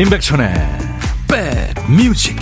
[0.00, 0.54] 임백천의
[1.28, 2.34] 백뮤직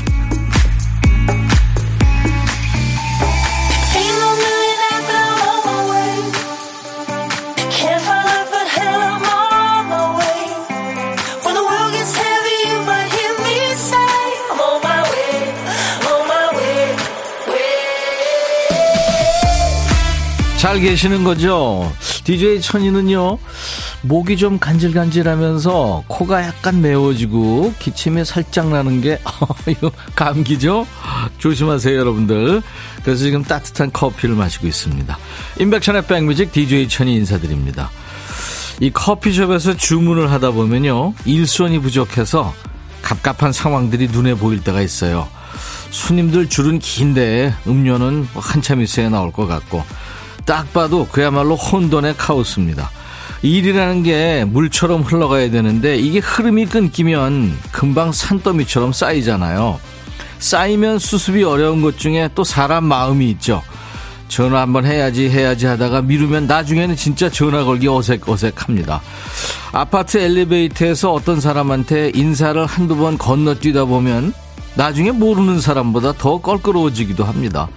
[20.58, 21.92] 잘 계시는 거죠?
[22.22, 23.38] DJ 천이는요,
[24.02, 29.18] 목이 좀 간질간질하면서 코가 약간 매워지고 기침이 살짝 나는 게,
[29.66, 30.86] 이거 감기죠?
[31.38, 32.62] 조심하세요, 여러분들.
[33.02, 35.18] 그래서 지금 따뜻한 커피를 마시고 있습니다.
[35.58, 37.90] 인백천의 백뮤직 DJ 천이 인사드립니다.
[38.80, 42.54] 이 커피숍에서 주문을 하다 보면요, 일손이 부족해서
[43.02, 45.28] 갑갑한 상황들이 눈에 보일 때가 있어요.
[45.90, 49.82] 손님들 줄은 긴데 음료는 한참 있어야 나올 것 같고
[50.44, 52.90] 딱 봐도 그야말로 혼돈의 카오스입니다.
[53.42, 59.78] 일이라는 게 물처럼 흘러가야 되는데 이게 흐름이 끊기면 금방 산더미처럼 쌓이잖아요.
[60.38, 63.62] 쌓이면 수습이 어려운 것 중에 또 사람 마음이 있죠.
[64.28, 69.00] 전화 한번 해야지 해야지 하다가 미루면 나중에는 진짜 전화 걸기 어색 어색합니다.
[69.72, 74.34] 아파트 엘리베이터에서 어떤 사람한테 인사를 한두 번 건너뛰다 보면
[74.74, 77.68] 나중에 모르는 사람보다 더 껄끄러워지기도 합니다.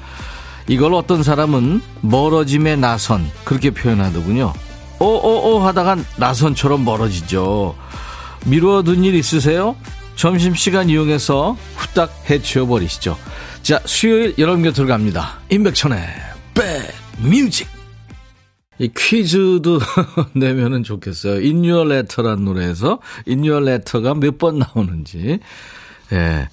[0.67, 4.53] 이걸 어떤 사람은 멀어짐의 나선 그렇게 표현하더군요.
[5.01, 7.75] 어어어 하다가 나선처럼 멀어지죠.
[8.45, 9.75] 미루어둔 일 있으세요?
[10.15, 13.17] 점심시간 이용해서 후딱 해치워 버리시죠.
[13.63, 15.39] 자, 수요일 여러분 곁으로 갑니다.
[15.49, 15.99] 임백천의
[16.53, 17.67] 백뮤직.
[18.79, 19.79] 이 퀴즈도
[20.33, 21.35] 내면은 좋겠어요.
[21.91, 22.99] Letter란 노래에서
[23.59, 25.39] Letter가 몇 번 나오는지.
[26.13, 26.47] 예.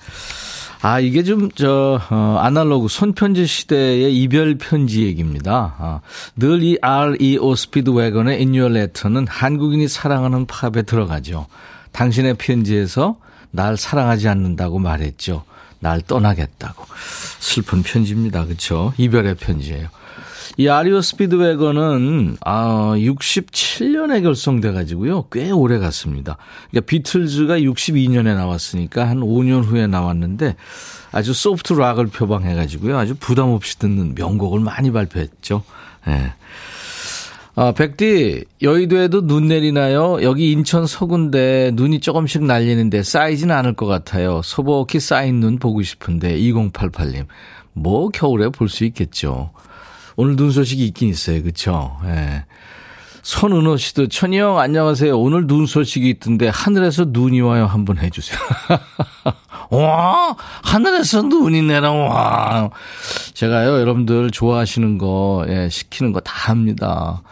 [0.81, 5.75] 아, 이게 좀, 저, 어, 아날로그 손편지 시대의 이별 편지 얘기입니다.
[5.79, 6.01] 아,
[6.37, 11.47] 늘이 REO 스피드 웨건의 In Your Letter는 한국인이 사랑하는 팝에 들어가죠.
[11.93, 13.17] 당신의 편지에서
[13.51, 15.45] 날 사랑하지 않는다고 말했죠.
[15.81, 16.85] 날 떠나겠다고.
[17.41, 18.45] 슬픈 편지입니다.
[18.47, 18.93] 그쵸?
[18.99, 19.89] 이별의 편지예요.
[20.57, 25.27] 이 아리오 스피드웨건은 아 67년에 결성돼 가지고요.
[25.31, 26.37] 꽤 오래 갔습니다.
[26.71, 30.57] 그러니까 비틀즈가 62년에 나왔으니까 한 5년 후에 나왔는데
[31.13, 32.99] 아주 소프트 락을 표방해 가지고요.
[32.99, 35.63] 아주 부담 없이 듣는 명곡을 많이 발표했죠.
[36.09, 36.11] 예.
[36.11, 36.33] 네.
[37.61, 40.23] 아, 백디, 여의도에도 눈 내리나요?
[40.23, 44.43] 여기 인천 서구인데 눈이 조금씩 날리는데 쌓이진 않을 것 같아요.
[44.45, 47.27] 소복히 쌓인 눈 보고 싶은데, 2088님.
[47.73, 49.51] 뭐, 겨울에 볼 수 있겠죠.
[50.21, 51.45] 오늘 눈 소식이 있긴 있어요.
[51.45, 51.97] 그쵸?
[52.07, 52.45] 예.
[53.23, 55.17] 손은호 씨도 천희 형 안녕하세요.
[55.17, 57.67] 오늘 눈 소식이 있던데 하늘에서 눈이 와요.
[57.67, 58.37] 한번 해주세요.
[59.71, 60.35] 와
[60.65, 62.71] 하늘에서 눈이 내려와.
[63.35, 67.23] 제가요 여러분들 좋아하시는 거 예, 시키는 거 다 합니다.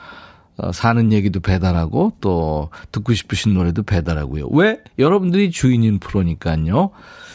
[0.59, 4.47] 어, 사는 얘기도 배달하고 또 듣고 싶으신 노래도 배달하고요.
[4.53, 4.79] 왜?
[5.01, 6.91] 여러분들이 주인인 프로니까요.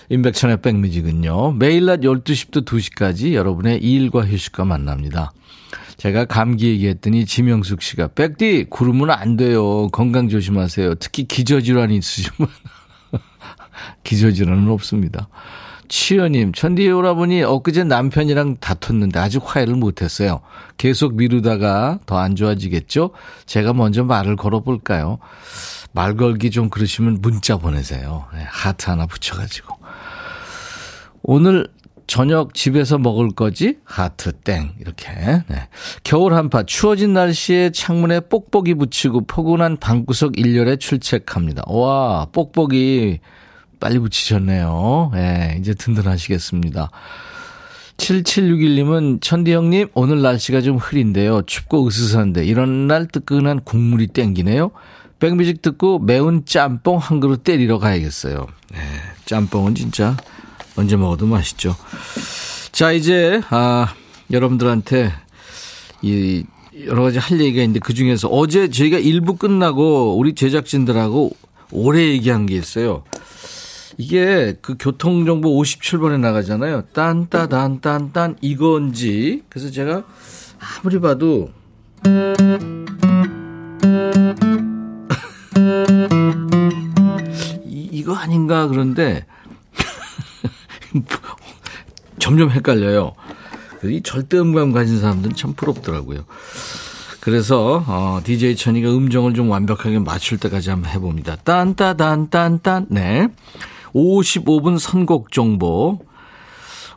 [0.10, 1.54] 임백천의 백뮤직은요.
[1.54, 5.34] 매일 낮 12시부터 2시까지 여러분의 일과 휴식과 만납니다.
[6.02, 9.88] 제가 감기 얘기했더니 지명숙 씨가 백디 구르면 안 돼요.
[9.90, 10.96] 건강 조심하세요.
[10.96, 12.50] 특히 기저질환이 있으시면
[14.04, 15.30] 기저질환은 없습니다.
[15.90, 20.42] 치현님, 천디 오라보니 엊그제 남편이랑 다퉜는데 아직 화해를 못했어요.
[20.78, 23.12] 계속 미루다가 더 안 좋아지겠죠?
[23.46, 25.20] 제가 먼저 말을 걸어볼까요?
[25.92, 28.26] 말 걸기 좀 그러시면 문자 보내세요.
[28.34, 29.78] 네, 하트 하나 붙여가지고.
[31.22, 31.68] 오늘
[32.12, 33.78] 저녁 집에서 먹을 거지?
[33.86, 34.74] 하트 땡.
[34.82, 35.10] 이렇게.
[35.48, 35.70] 네.
[36.04, 41.64] 겨울 한파 추워진 날씨에 창문에 뽁뽁이 붙이고 포근한 방구석 일렬에 출첵합니다.
[41.68, 43.20] 와, 뽁뽁이
[43.80, 45.12] 빨리 붙이셨네요.
[45.16, 46.92] 예, 네, 이제 든든하시겠습니다.
[47.96, 51.44] 7761님은 천디 형님 오늘 날씨가 좀 흐린데요.
[51.44, 54.72] 춥고 으스스한데 이런 날 뜨끈한 국물이 땡기네요.
[55.20, 58.48] 백뮤직 듣고 매운 짬뽕 한 그릇 때리러 가야겠어요.
[58.74, 58.80] 네,
[59.24, 60.18] 짬뽕은 진짜
[60.76, 61.76] 언제 먹어도 맛있죠.
[62.72, 63.94] 자, 이제, 아,
[64.32, 65.12] 여러분들한테
[66.02, 66.44] 이
[66.86, 71.36] 여러 가지 할 얘기가 있는데 그 중에서 어제 저희가 일부 끝나고 우리 제작진들하고
[71.72, 73.04] 오래 얘기한 게 있어요.
[73.98, 76.84] 이게 그 교통정보 57번에 나가잖아요.
[76.94, 79.44] 딴따단 딴딴 이건지.
[79.50, 80.04] 그래서 제가
[80.80, 81.52] 아무리 봐도
[87.66, 89.26] 이, 이거 아닌가 그런데
[92.20, 93.14] 점점 헷갈려요.
[93.84, 96.26] 이 절대음감 가진 사람들은 참 부럽더라고요.
[97.20, 101.38] 그래서 어, DJ 천이가 음정을 좀 완벽하게 맞출 때까지 한번 해봅니다.
[101.44, 103.28] 딴따단딴딴 네.
[103.94, 106.00] 55분 선곡 정보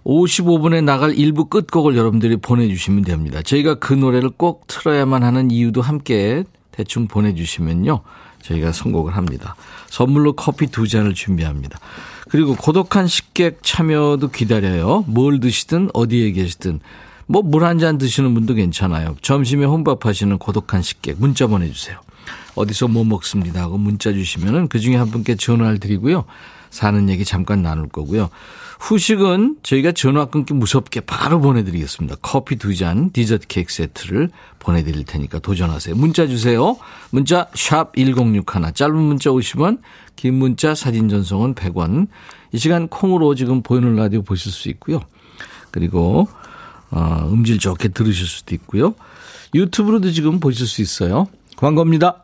[0.05, 3.43] 55분에 나갈 일부 끝곡을 여러분들이 보내주시면 됩니다.
[3.43, 8.00] 저희가 그 노래를 꼭 틀어야만 하는 이유도 함께 대충 보내주시면요.
[8.43, 9.56] 저희가 선곡을 합니다.
[9.88, 11.79] 선물로 커피 두 잔을 준비합니다.
[12.34, 15.04] 그리고 고독한 식객 참여도 기다려요.
[15.06, 16.81] 뭘 드시든 어디에 계시든
[17.28, 19.14] 뭐 물 한 잔 드시는 분도 괜찮아요.
[19.22, 21.96] 점심에 혼밥 하시는 고독한 식객 문자 보내주세요.
[22.56, 26.25] 어디서 뭐 먹습니다 하고 문자 주시면은 그 중에 한 분께 전화를 드리고요.
[26.75, 28.31] 사는 얘기 잠깐 나눌 거고요.
[28.81, 32.17] 후식은 저희가 전화 끊기 무섭게 바로 보내드리겠습니다.
[32.21, 35.94] 커피 두 잔, 디저트 케이크 세트를 보내드릴 테니까 도전하세요.
[35.94, 36.76] 문자 주세요.
[37.11, 39.79] 문자 샵 1061, 짧은 문자 50원,
[40.17, 42.09] 긴 문자 사진 전송은 100원.
[42.53, 45.00] 이 시간 콩으로 지금 보이는 라디오 보실 수 있고요.
[45.71, 46.29] 그리고
[46.91, 48.94] 어, 음질 좋게 들으실 수도 있고요.
[49.55, 51.29] 유튜브로도 지금 보실 수 있어요.
[51.56, 52.24] 광고입니다.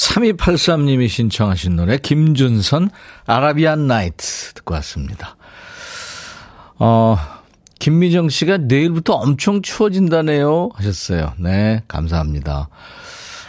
[0.00, 2.90] 3283님이 신청하신 노래 김준선
[3.26, 5.36] 아라비안 나이트 듣고 왔습니다.
[6.78, 7.18] 어,
[7.78, 11.34] 김미정 씨가 내일부터 엄청 추워진다네요 하셨어요.
[11.38, 12.68] 네, 감사합니다.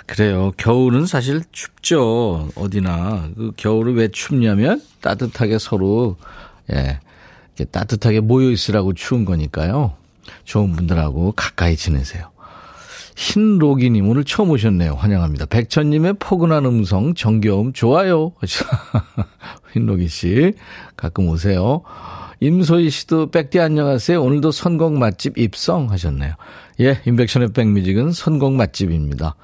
[0.05, 0.51] 그래요.
[0.57, 2.49] 겨울은 사실 춥죠.
[2.55, 3.29] 어디나.
[3.35, 6.17] 그 겨울은 왜 춥냐면 따뜻하게 서로
[6.71, 6.99] 예.
[7.71, 9.93] 따뜻하게 모여 있으라고 추운 거니까요.
[10.43, 12.30] 좋은 분들하고 가까이 지내세요.
[13.15, 14.93] 흰로기님 오늘 처음 오셨네요.
[14.93, 15.45] 환영합니다.
[15.45, 18.33] 백천님의 포근한 음성 정겨움 좋아요.
[19.73, 20.53] 흰로기 씨
[20.95, 21.83] 가끔 오세요.
[22.39, 24.21] 임소희 씨도 백디 안녕하세요.
[24.21, 26.33] 오늘도 선곡 맛집 입성 하셨네요.
[26.79, 29.35] 예, 인백션의 백뮤직은 선곡 맛집입니다.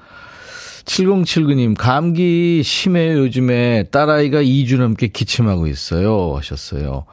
[0.84, 3.84] 7079님, 감기 심해요, 요즘에.
[3.90, 6.34] 딸아이가 2주 넘게 기침하고 있어요.
[6.36, 7.04] 하셨어요.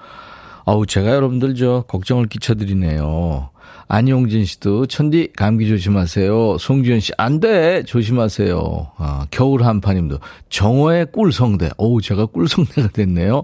[0.65, 3.49] 아우, 제가 여러분들 저 걱정을 끼쳐드리네요.
[3.87, 6.57] 안용진 씨도 천디 감기 조심하세요.
[6.57, 7.83] 송지현 씨, 안 돼!
[7.83, 8.91] 조심하세요.
[8.97, 11.69] 아, 겨울 한파님도 정오의 꿀성대.
[11.77, 13.43] 어우, 제가 꿀성대가 됐네요.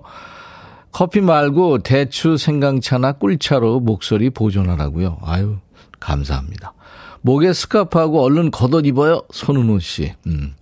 [0.91, 5.19] 커피 말고 대추 생강차나 꿀차로 목소리 보존하라고요.
[5.21, 5.57] 아유,
[5.99, 6.73] 감사합니다.
[7.21, 9.21] 목에 스카프하고 얼른 걷어 입어요.
[9.31, 10.11] 손은호 씨.
[10.25, 10.53] 음.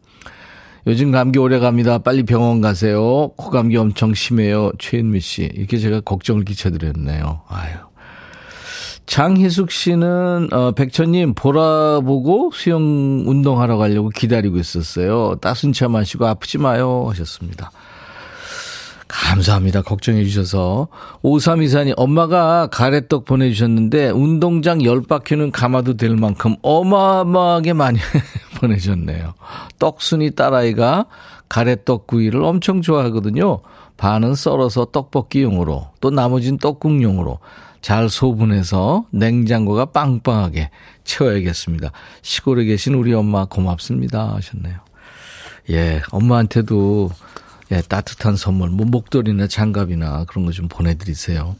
[0.87, 1.99] 요즘 감기 오래 갑니다.
[1.99, 3.29] 빨리 병원 가세요.
[3.37, 4.71] 코감기 엄청 심해요.
[4.79, 5.43] 최은미 씨.
[5.53, 7.41] 이렇게 제가 걱정을 끼쳐드렸네요.
[7.47, 7.75] 아유.
[9.09, 15.35] 장희숙 씨는, 어, 백천님, 보라 보고 수영 운동하러 가려고 기다리고 있었어요.
[15.41, 17.07] 따순 차 마시고 아프지 마요.
[17.09, 17.71] 하셨습니다.
[19.07, 19.81] 감사합니다.
[19.81, 20.89] 걱정해 주셔서.
[21.23, 27.97] 5324님, 엄마가 가래떡 보내주셨는데, 운동장 10바퀴는 감아도 될 만큼 어마어마하게 많이
[28.61, 29.33] 보내셨네요.
[29.79, 31.07] 떡순이 딸아이가
[31.49, 33.61] 가래떡 구이를 엄청 좋아하거든요.
[33.97, 37.39] 반은 썰어서 떡볶이용으로, 또 나머진 떡국용으로
[37.81, 40.69] 잘 소분해서 냉장고가 빵빵하게
[41.03, 41.91] 채워야겠습니다.
[42.21, 44.35] 시골에 계신 우리 엄마 고맙습니다.
[44.35, 44.75] 하셨네요.
[45.71, 47.11] 예, 엄마한테도
[47.71, 51.55] 예, 따뜻한 선물, 뭐 목도리나 장갑이나 그런 거 좀 보내드리세요.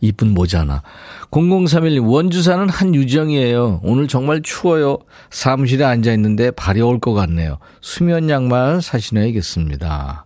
[0.00, 0.82] 이쁜 모자나.
[1.30, 3.80] 0031님, 원주 사는 한유정이에요.
[3.82, 4.98] 오늘 정말 추워요.
[5.30, 7.58] 사무실에 앉아있는데 발이 올 것 같네요.
[7.80, 10.24] 수면 양말 사신어야겠습니다.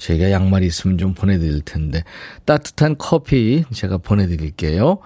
[0.00, 2.02] 저희가 양말이 있으면 좀 보내드릴 텐데.
[2.44, 4.98] 따뜻한 커피 제가 보내드릴게요.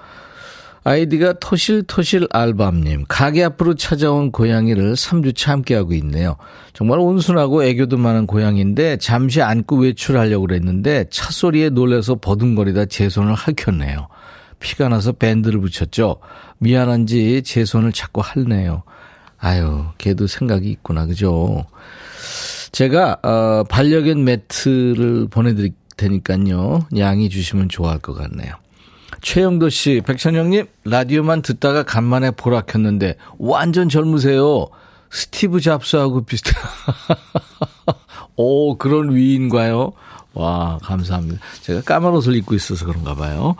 [0.86, 3.06] 아이디가 토실토실 알밤님.
[3.08, 6.36] 가게 앞으로 찾아온 고양이를 3주차 함께하고 있네요.
[6.74, 13.34] 정말 온순하고 애교도 많은 고양이인데 잠시 안고 외출하려고 그랬는데 차 소리에 놀라서 버둥거리다 제 손을
[13.34, 14.08] 핥혔네요.
[14.60, 16.18] 피가 나서 밴드를 붙였죠.
[16.58, 18.82] 미안한지 제 손을 자꾸 핥네요.
[19.38, 21.64] 아유, 걔도 생각이 있구나, 그죠?
[22.74, 26.88] 제가, 어, 반려견 매트를 보내드릴 테니까요.
[26.98, 28.52] 양이 주시면 좋아할 것 같네요.
[29.22, 34.66] 최영도 씨, 백천영님, 라디오만 듣다가 간만에 보라 켰는데, 완전 젊으세요.
[35.08, 36.50] 스티브 잡스하고 비슷해.
[38.34, 39.92] 오, 그런 위인가요?
[40.32, 41.40] 와, 감사합니다.
[41.62, 43.54] 제가 까만 옷을 입고 있어서 그런가 봐요.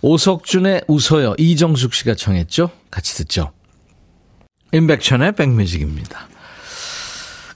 [0.00, 1.34] 오석준의 웃어요.
[1.38, 2.70] 이정숙 씨가 청했죠?
[2.92, 3.50] 같이 듣죠?
[4.72, 6.28] 임백천의 백뮤직입니다.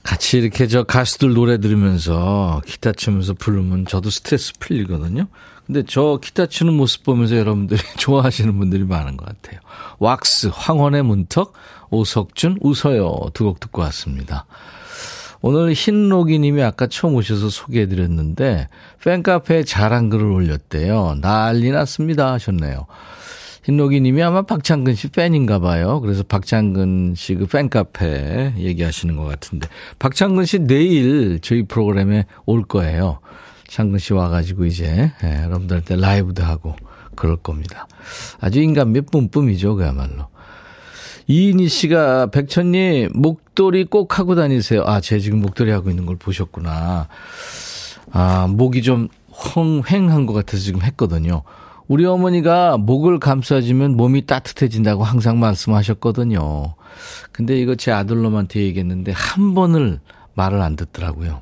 [0.09, 5.27] 같이 이렇게 저 가수들 노래 들으면서 기타 치면서 부르면 저도 스트레스 풀리거든요.
[5.67, 9.59] 근데 저 기타 치는 모습 보면서 여러분들이 좋아하시는 분들이 많은 것 같아요.
[9.99, 11.53] 왁스, 황혼의 문턱,
[11.91, 13.29] 오석준, 웃어요.
[13.35, 14.47] 두 곡 듣고 왔습니다.
[15.41, 18.67] 오늘 흰로기 님이 아까 처음 오셔서 소개해드렸는데,
[19.03, 21.19] 팬카페에 자랑 글을 올렸대요.
[21.21, 22.33] 난리 났습니다.
[22.33, 22.87] 하셨네요.
[23.63, 25.99] 흰록이 님이 아마 박창근 씨 팬인가 봐요.
[26.01, 29.67] 그래서 박창근 씨 그 팬카페 얘기하시는 것 같은데.
[29.99, 33.19] 박창근 씨 내일 저희 프로그램에 올 거예요.
[33.67, 36.75] 창근 씨 와가지고 이제, 예, 여러분들한테 라이브도 하고
[37.15, 37.87] 그럴 겁니다.
[38.39, 40.27] 아주 인간미 뿜뿜이죠, 그야말로.
[41.27, 44.83] 이인희 씨가 백천님 목도리 꼭 하고 다니세요.
[44.87, 47.07] 아, 제 지금 목도리 하고 있는 걸 보셨구나.
[48.11, 51.43] 아, 목이 좀 휑한 것 같아서 지금 했거든요.
[51.89, 56.75] 우리 어머니가 목을 감싸주면 몸이 따뜻해진다고 항상 말씀하셨거든요.
[57.31, 59.99] 근데 이거 제 아들놈한테 얘기했는데 한 번을
[60.35, 61.41] 말을 안 듣더라고요.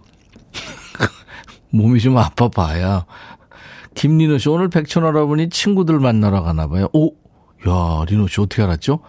[1.71, 3.05] 몸이 좀 아파 봐야.
[3.93, 6.87] 김리노 씨, 오늘 백천 할아버니 친구들 만나러 가나 봐요.
[6.93, 7.09] 오,
[7.67, 8.99] 야, 리노 씨 어떻게 알았죠?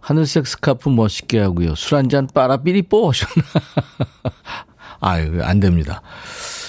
[0.00, 1.74] 하늘색 스카프 멋있게 하고요.
[1.74, 3.44] 술 한 잔 빨아 삐리 뽀셨나?
[5.00, 6.00] 아유, 안 됩니다.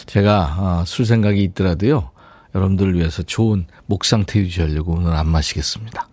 [0.07, 2.11] 제가 어, 술 생각이 있더라도요.
[2.55, 6.07] 여러분들을 위해서 좋은 목 상태 유지하려고 오늘 안 마시겠습니다.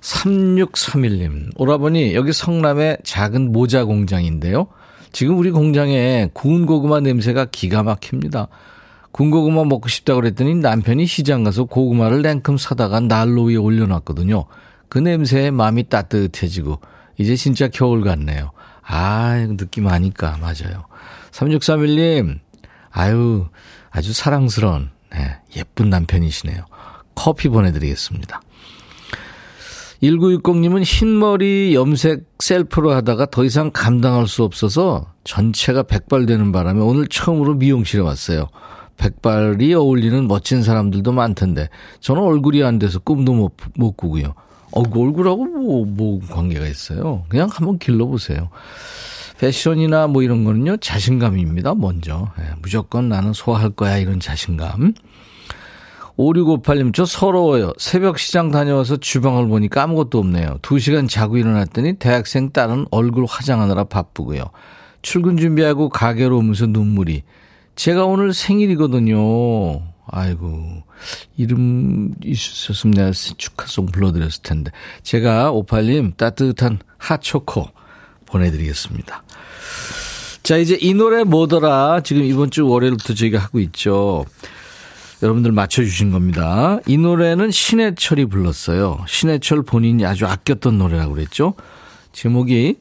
[0.00, 4.68] 3631님, 오라버니, 여기 성남의 작은 모자 공장인데요.
[5.12, 8.48] 지금 우리 공장에 구운 고구마 냄새가 기가 막힙니다.
[9.10, 14.44] 구운 고구마 먹고 싶다고 그랬더니 남편이 시장 가서 고구마를 냉큼 사다가 난로 위에 올려놨거든요.
[14.88, 16.80] 그 냄새에 마음이 따뜻해지고,
[17.18, 18.52] 이제 진짜 겨울 같네요.
[18.82, 20.84] 아, 느낌 아니까, 맞아요.
[21.32, 22.38] 3631님,
[22.90, 23.46] 아유,
[23.90, 26.64] 아주 사랑스러운, 네, 예쁜 남편이시네요.
[27.14, 28.40] 커피 보내드리겠습니다.
[30.02, 37.54] 1960님은 흰머리 염색 셀프로 하다가 더 이상 감당할 수 없어서 전체가 백발되는 바람에 오늘 처음으로
[37.54, 38.48] 미용실에 왔어요.
[38.98, 41.68] 백발이 어울리는 멋진 사람들도 많던데
[42.00, 44.34] 저는 얼굴이 안 돼서 꿈도 못, 못 꾸고요.
[44.72, 47.24] 어, 그 얼굴하고 뭐, 뭐 관계가 있어요.
[47.28, 48.50] 그냥 한번 길러보세요.
[49.38, 52.32] 패션이나 뭐 이런 거는요, 자신감입니다, 먼저.
[52.38, 54.94] 예, 무조건 나는 소화할 거야, 이런 자신감.
[56.16, 57.72] 5658님, 저 서러워요.
[57.76, 60.58] 새벽 시장 다녀와서 주방을 보니까 아무것도 없네요.
[60.62, 64.44] 2시간 자고 일어났더니 대학생 딸은 얼굴 화장하느라 바쁘고요.
[65.02, 67.22] 출근 준비하고 가게로 오면서 눈물이.
[67.74, 69.82] 제가 오늘 생일이거든요.
[70.06, 70.82] 아이고,
[71.36, 74.70] 이름 있었으면 내가 축하송 불러드렸을 텐데.
[75.02, 77.66] 제가 58님 따뜻한 핫초코
[78.24, 79.25] 보내드리겠습니다.
[80.46, 82.02] 자, 이제 이 노래 뭐더라?
[82.04, 84.24] 지금 이번 주 월요일부터 저희가 하고 있죠.
[85.20, 86.78] 여러분들 맞춰주신 겁니다.
[86.86, 89.04] 이 노래는 신해철이 불렀어요.
[89.08, 91.54] 신해철 본인이 아주 아꼈던 노래라고 그랬죠.
[92.12, 92.76] 제목이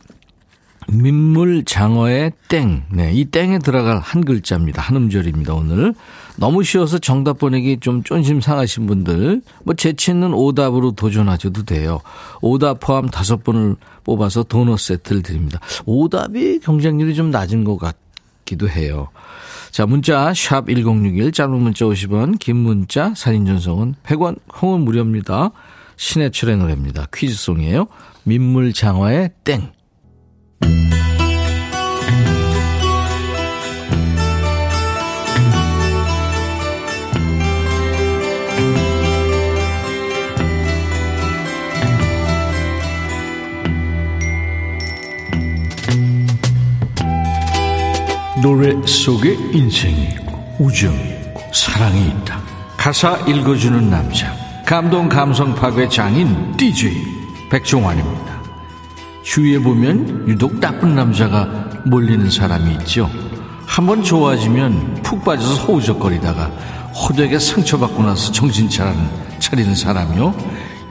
[0.89, 2.83] 민물장어의 땡.
[2.91, 4.83] 네, 이 땡에 들어갈 한 글자입니다.
[4.83, 5.95] 한 음절입니다, 오늘.
[6.37, 12.01] 너무 쉬워서 정답 보내기 좀 쫀심 상하신 분들, 뭐 재치 있는 오답으로 도전하셔도 돼요.
[12.41, 15.59] 오답 포함 다섯 번을 뽑아서 도넛 세트를 드립니다.
[15.85, 19.09] 오답이 경쟁률이 좀 낮은 것 같기도 해요.
[19.71, 25.51] 자, 문자 샵 1061, 짧은 문자 50원, 긴 문자 사진 전송은 100원, 콩은 무료입니다.
[25.97, 27.07] 신해철의 노래입니다.
[27.13, 27.87] 퀴즈송이에요.
[28.23, 29.71] 민물장어의 땡.
[48.45, 52.39] 노래 속에 인생이 있고 우정이 있고 사랑이 있다.
[52.77, 56.93] 가사 읽어주는 남자 감동 감성 파괴 장인 DJ
[57.49, 58.43] 백종환입니다.
[59.23, 63.09] 주위에 보면 유독 나쁜 남자가 몰리는 사람이 있죠.
[63.65, 66.45] 한번 좋아지면 푹 빠져서 호우적거리다가
[66.93, 70.35] 호되게 상처받고 나서 정신 차리는 사람이요.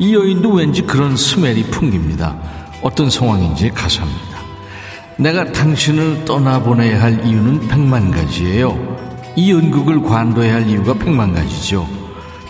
[0.01, 2.37] 이 여인도 왠지 그런 스멜이 풍깁니다.
[2.83, 4.34] 어떤 상황인지 가사입니다.
[5.17, 8.95] 내가 당신을 떠나보내야 할 이유는 백만 가지예요.
[9.37, 11.89] 이 연극을 관둬야 할 이유가 백만 가지죠.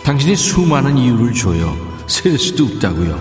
[0.03, 1.75] 당신이 수많은 이유를 줘요.
[2.07, 3.19] 셀 수도 없다고요.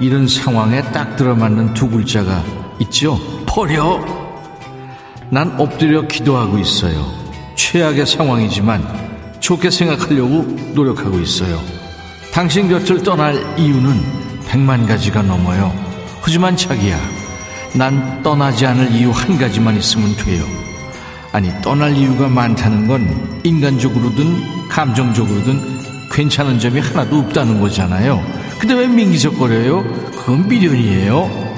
[0.00, 2.44] 이런 상황에 딱 들어맞는 두 글자가
[2.80, 3.18] 있죠.
[3.46, 4.00] 버려.
[5.28, 7.04] 난 엎드려 기도하고 있어요.
[7.56, 8.82] 최악의 상황이지만
[9.40, 10.42] 좋게 생각하려고
[10.74, 11.60] 노력하고 있어요.
[12.32, 14.00] 당신 곁을 떠날 이유는
[14.46, 15.72] 백만 가지가 넘어요.
[16.20, 17.21] 하지만 자기야.
[17.74, 20.44] 난 떠나지 않을 이유 한 가지만 있으면 돼요.
[21.32, 28.22] 아니, 떠날 이유가 많다는 건 인간적으로든 감정적으로든 괜찮은 점이 하나도 없다는 거잖아요.
[28.58, 29.82] 근데 왜 민기적거려요?
[30.10, 31.52] 그건 미련이에요.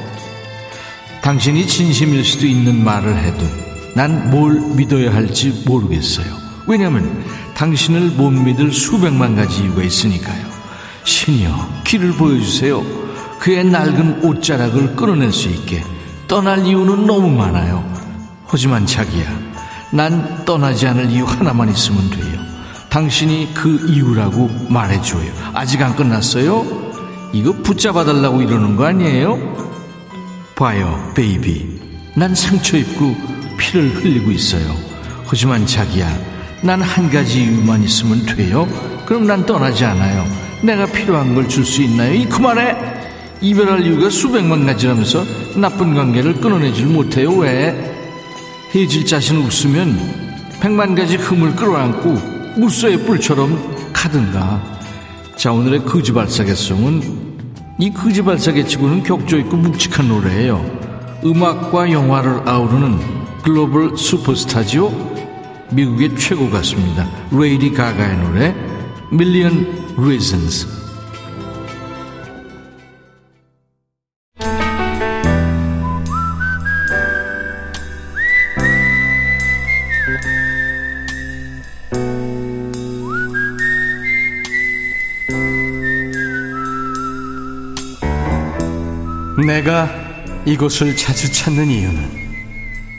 [1.22, 3.46] 당신이 진심일 수도 있는 말을 해도
[3.94, 6.26] 난 뭘 믿어야 할지 모르겠어요.
[6.66, 10.44] 왜냐면 당신을 못 믿을 수백만 가지 이유가 있으니까요.
[11.04, 12.82] 신이여, 길을 보여주세요.
[13.40, 15.82] 그의 낡은 옷자락을 끌어낼 수 있게.
[16.28, 17.84] 떠날 이유는 너무 많아요.
[18.46, 19.24] 하지만 자기야,
[19.92, 22.40] 난 떠나지 않을 이유 하나만 있으면 돼요.
[22.88, 25.30] 당신이 그 이유라고 말해줘요.
[25.52, 26.84] 아직 안 끝났어요?
[27.32, 29.38] 이거 붙잡아달라고 이러는 거 아니에요?
[30.54, 31.80] 봐요, 베이비.
[32.14, 33.16] 난 상처 입고
[33.58, 34.74] 피를 흘리고 있어요.
[35.26, 36.08] 하지만 자기야,
[36.62, 38.66] 난 한 가지 이유만 있으면 돼요?
[39.04, 40.24] 그럼 난 떠나지 않아요.
[40.62, 42.14] 내가 필요한 걸 줄 수 있나요?
[42.14, 43.03] 이 그만해!
[43.44, 45.22] 이별할 이유가 수백만 가지라면서
[45.54, 47.30] 나쁜 관계를 끊어내질 못해요.
[47.36, 47.94] 왜?
[48.74, 49.98] 헤어질 자신 없으면
[50.62, 52.14] 백만 가지 흠을 끌어안고
[52.56, 54.62] 물소의 뿔처럼 가든가.
[55.36, 57.24] 자, 오늘의 거지발사계송은
[57.80, 60.64] 이 거지발사계치고는 격조 있고 묵직한 노래예요.
[61.22, 62.98] 음악과 영화를 아우르는
[63.42, 64.90] 글로벌 슈퍼스타지요.
[65.70, 67.06] 미국의 최고 가수입니다.
[67.30, 68.54] 레이디 가가의 노래
[69.12, 69.66] Million
[69.98, 70.83] Reasons.
[89.54, 89.88] 내가
[90.46, 92.10] 이곳을 자주 찾는 이유는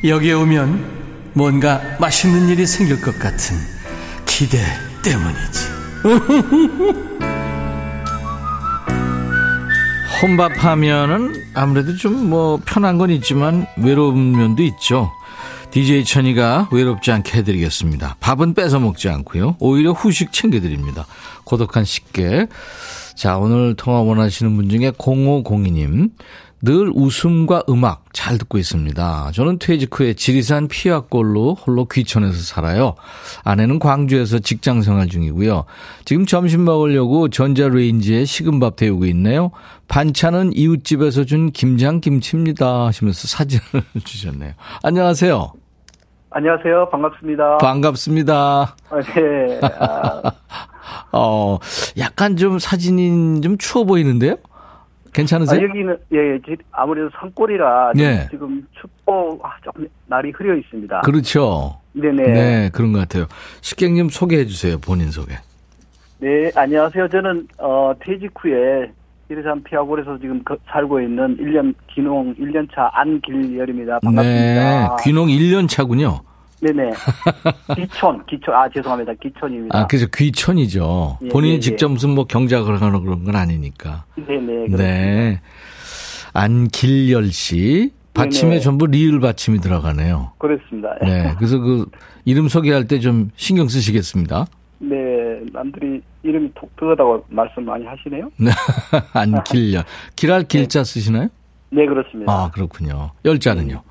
[0.06, 3.58] 여기에 오면 뭔가 맛있는 일이 생길 것 같은
[4.26, 4.60] 기대
[5.04, 5.60] 때문이지.
[10.22, 15.12] 혼밥하면은 아무래도 좀 뭐 편한 건 있지만 외로운 면도 있죠.
[15.72, 18.16] DJ 천이가 외롭지 않게 해드리겠습니다.
[18.22, 19.58] 밥은 뺏어 먹지 않고요.
[19.60, 21.06] 오히려 후식 챙겨드립니다.
[21.44, 22.48] 고독한 식객.
[23.16, 26.12] 자, 오늘 통화 원하시는 분 중에 0502님.
[26.66, 29.30] 늘 웃음과 음악 잘 듣고 있습니다.
[29.34, 32.96] 저는 퇴직 후에 지리산 피아골로 홀로 귀천에서 살아요.
[33.44, 35.66] 아내는 광주에서 직장 생활 중이고요.
[36.06, 39.52] 지금 점심 먹으려고 전자레인지에 식은 밥 데우고 있네요.
[39.88, 42.88] 반찬은 이웃집에서 준 김장김치입니다.
[42.88, 43.64] 하시면서 사진을
[44.04, 44.54] 주셨네요.
[44.82, 45.54] 안녕하세요.
[46.32, 46.90] 안녕하세요.
[46.90, 47.58] 반갑습니다.
[47.60, 48.76] 반갑습니다.
[48.90, 49.60] 아, 네.
[49.80, 50.22] 아,
[51.14, 51.60] 어,
[52.00, 54.36] 약간 좀 사진이 좀 추워 보이는데요?
[55.16, 55.60] 괜찮으세요?
[55.60, 58.28] 아, 여기는 예, 지- 아무래도 산골이라 좀 네.
[58.30, 61.02] 지금 춥고 아, 좀 날이 흐려 있습니다.
[61.02, 61.78] 그렇죠.
[61.94, 62.24] 네네.
[62.24, 62.34] 네.
[62.34, 62.70] 네.
[62.74, 63.26] 그런 것 같아요.
[63.62, 64.78] 식객님 소개해 주세요.
[64.78, 65.34] 본인 소개.
[66.56, 67.08] 안녕하세요.
[67.10, 68.92] 저는 어, 퇴직 후에
[69.28, 74.00] 지리산 피아골에서 지금 거- 살고 있는 1년 기농 1년차 안길열입니다.
[74.00, 74.24] 반갑습니다.
[74.24, 74.88] 네.
[75.04, 76.20] 귀농 1년 차군요.
[76.62, 76.92] 네네.
[77.76, 78.54] 기촌, 기촌.
[78.54, 79.14] 아 죄송합니다.
[79.22, 79.78] 기촌입니다.
[79.78, 81.20] 아, 그래서 귀촌이죠.
[81.24, 81.60] 예, 본인이 예, 예.
[81.60, 84.06] 직접 무슨 뭐 경작을 하거나 그런 건 아니니까.
[84.16, 84.68] 네네.
[84.76, 85.42] 네.
[86.34, 87.92] 안길열 씨.
[88.14, 88.60] 받침에 네네.
[88.62, 90.32] 전부 리을 받침이 들어가네요.
[90.38, 90.90] 그렇습니다.
[91.04, 91.34] 네.
[91.38, 91.86] 그래서 그
[92.24, 94.46] 이름 소개할 때 좀 신경 쓰시겠습니다.
[94.80, 94.96] 네,
[95.52, 98.30] 남들이 이름이 톡 들어가다고 말씀 많이 하시네요.
[98.38, 98.52] 네.
[99.14, 99.84] 안길열.
[100.16, 101.28] 길할 길자 쓰시나요?
[101.72, 102.32] 네, 그렇습니다.
[102.32, 103.12] 아, 그렇군요.
[103.26, 103.82] 열자는요?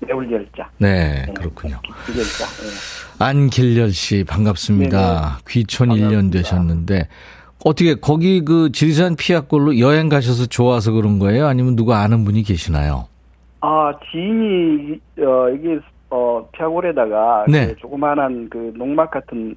[0.00, 0.70] 매울열자.
[0.78, 1.78] 네, 그렇군요.
[2.06, 2.44] 기열자.
[2.64, 3.24] 예.
[3.24, 5.40] 안길열 씨 반갑습니다.
[5.48, 6.38] 귀촌 1년 반갑습니다.
[6.38, 7.08] 되셨는데
[7.64, 11.46] 어떻게 거기 그 지리산 피아골로 여행 가셔서 좋아서 그런 거예요?
[11.46, 13.06] 아니면 누가 아는 분이 계시나요?
[13.60, 17.66] 아, 지인이, 어, 이게, 어, 피아골에다가, 네.
[17.66, 19.54] 그 조그마한 그 농막 같은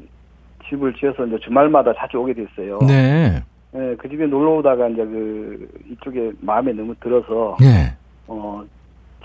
[0.67, 2.79] 집을 지어서 이제 주말마다 자주 오게 됐어요.
[2.85, 3.41] 네.
[3.73, 7.95] 예, 그 집에 놀러 오다가 이제 그, 이쪽에 마음에 너무 들어서, 네.
[8.27, 8.61] 어,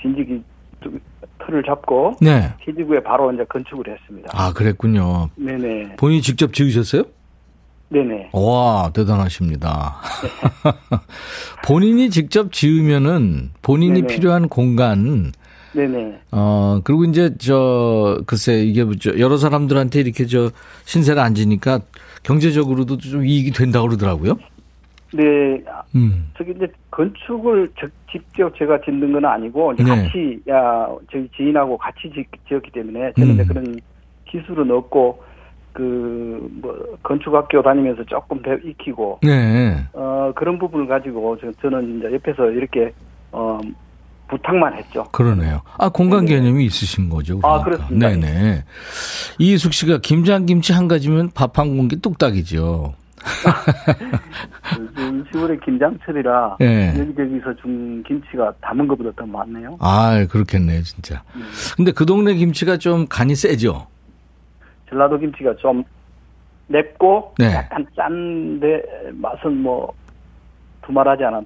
[0.01, 0.41] 진직이
[0.83, 1.01] 좀
[1.47, 2.53] 틀을 잡고, 네.
[2.67, 4.31] 후에 바로 이제 건축을 했습니다.
[4.35, 5.31] 아, 그랬군요.
[5.37, 5.97] 네네.
[5.97, 7.05] 본인이 직접 지으셨어요?
[7.91, 8.31] 네네.
[8.33, 9.97] 와, 대단하십니다.
[11.64, 14.14] 본인이 직접 지으면은 본인이 네네.
[14.14, 15.33] 필요한 공간,
[15.73, 16.21] 네네.
[16.33, 19.19] 어, 그리고 이제 저, 글쎄, 이게 뭐죠.
[19.19, 20.51] 여러 사람들한테 이렇게 저
[20.85, 21.81] 신세를 앉으니까
[22.23, 24.38] 경제적으로도 좀 이익이 된다 고 그러더라고요.
[25.12, 25.62] 네,
[25.94, 26.29] 음.
[26.37, 29.85] 저기 이제 건축을 적- 직접 제가 짓는 건 아니고 네.
[29.85, 33.47] 같이 야 저희 지인하고 같이 지, 지었기 때문에 저는 음.
[33.47, 33.77] 그런
[34.27, 35.23] 기술은 없고
[35.73, 39.77] 그 뭐 건축학교 다니면서 조금 더 익히고 네.
[39.92, 42.92] 어 그런 부분을 가지고 저, 저는 이제 옆에서 이렇게
[43.33, 43.59] 어
[44.29, 45.05] 부탁만 했죠.
[45.12, 45.62] 그러네요.
[45.79, 46.40] 아, 공간 네네.
[46.40, 47.40] 개념이 있으신 거죠.
[47.42, 47.87] 아, 그러니까.
[47.88, 48.09] 그렇습니다.
[48.11, 48.64] 네네.
[49.38, 52.92] 이숙 씨가 김장 김치 한 가지면 밥 한 공기 뚝딱이죠.
[54.79, 56.95] 요즘 10월에 김장철이라 네.
[56.99, 59.77] 여기저기서 준 김치가 담은 것보다 더 많네요.
[59.81, 61.23] 아, 그렇겠네요, 진짜.
[61.77, 63.87] 근데 그 동네 김치가 좀 간이 세죠?
[64.89, 65.83] 전라도 김치가 좀
[66.69, 67.55] 맵고 네.
[67.55, 68.83] 약간 짠데
[69.15, 69.93] 맛은 뭐
[70.87, 71.45] 두말하지 않아도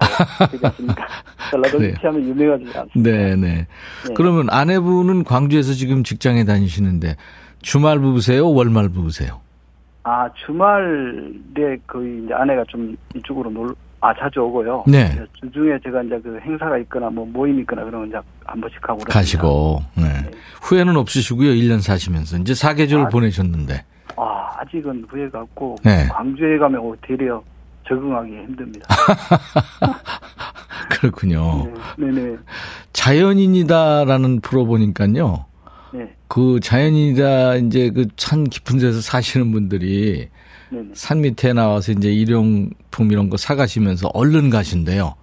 [0.50, 1.06] 되지 않습니까?
[1.50, 1.92] 전라도 그래요.
[1.92, 3.10] 김치 하면 유명하지 않습니까?
[3.10, 3.36] 네네.
[3.36, 3.66] 네.
[4.14, 7.16] 그러면 아내분은 광주에서 지금 직장에 다니시는데
[7.60, 8.48] 주말 부부세요?
[8.50, 9.40] 월말 부부세요?
[10.04, 14.84] 아 주말에 거의 이제 아내가 좀 이쪽으로 놀, 아 자주 오고요.
[14.88, 15.16] 네.
[15.40, 19.12] 주중에 제가 이제 그 행사가 있거나 뭐 모임 있거나 그러면 이제 한 번씩 그럽니다.
[19.12, 20.02] 가시고, 네.
[20.62, 22.36] 후회는 없으시고요, 1년 사시면서.
[22.38, 23.84] 이제 사계절 아, 보내셨는데.
[24.16, 26.08] 아 아직은 후회가 없고 네.
[26.08, 27.42] 광주에 가면 오, 되려
[27.88, 28.86] 적응하기 힘듭니다.
[30.90, 31.72] 그렇군요.
[31.96, 32.36] 네, 네.
[32.92, 35.46] 자연인이다라는 프로 보니까요.
[35.94, 36.14] 네.
[36.28, 40.28] 그 자연인이다 이제 그 산 깊은 데서 사시는 분들이
[40.70, 40.88] 네, 네.
[40.94, 45.14] 산 밑에 나와서 이제 일용품 이런 거 사가시면서 얼른 가신대요.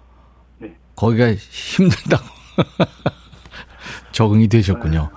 [0.58, 0.76] 네.
[0.96, 2.24] 거기가 힘들다고
[4.12, 5.10] 적응이 되셨군요.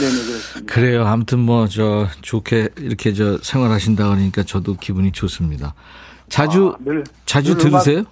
[0.00, 0.74] 네, 네, 그렇습니다.
[0.74, 1.06] 그래요.
[1.06, 5.74] 아무튼 뭐 저 좋게 이렇게 저 생활하신다 그러니까 저도 기분이 좋습니다.
[6.28, 8.04] 자주 아, 늘, 자주 늘 음악 들으세요?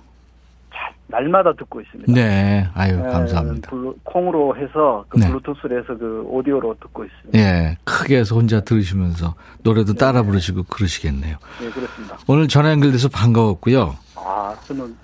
[1.14, 2.12] 날마다 듣고 있습니다.
[2.12, 2.68] 네.
[2.74, 3.70] 아유 네, 감사합니다.
[3.70, 5.28] 블루, 콩으로 해서 그 네.
[5.28, 7.38] 블루투스로 해서 그 오디오로 듣고 있습니다.
[7.38, 7.78] 예.
[7.84, 11.36] 크게 해서 혼자 들으시면서 노래도 따라 부르시고 그러시겠네요.
[11.60, 12.18] 네, 그렇습니다.
[12.26, 13.94] 오늘 전화 연결돼서 반가웠고요.
[14.16, 14.94] 아, 저는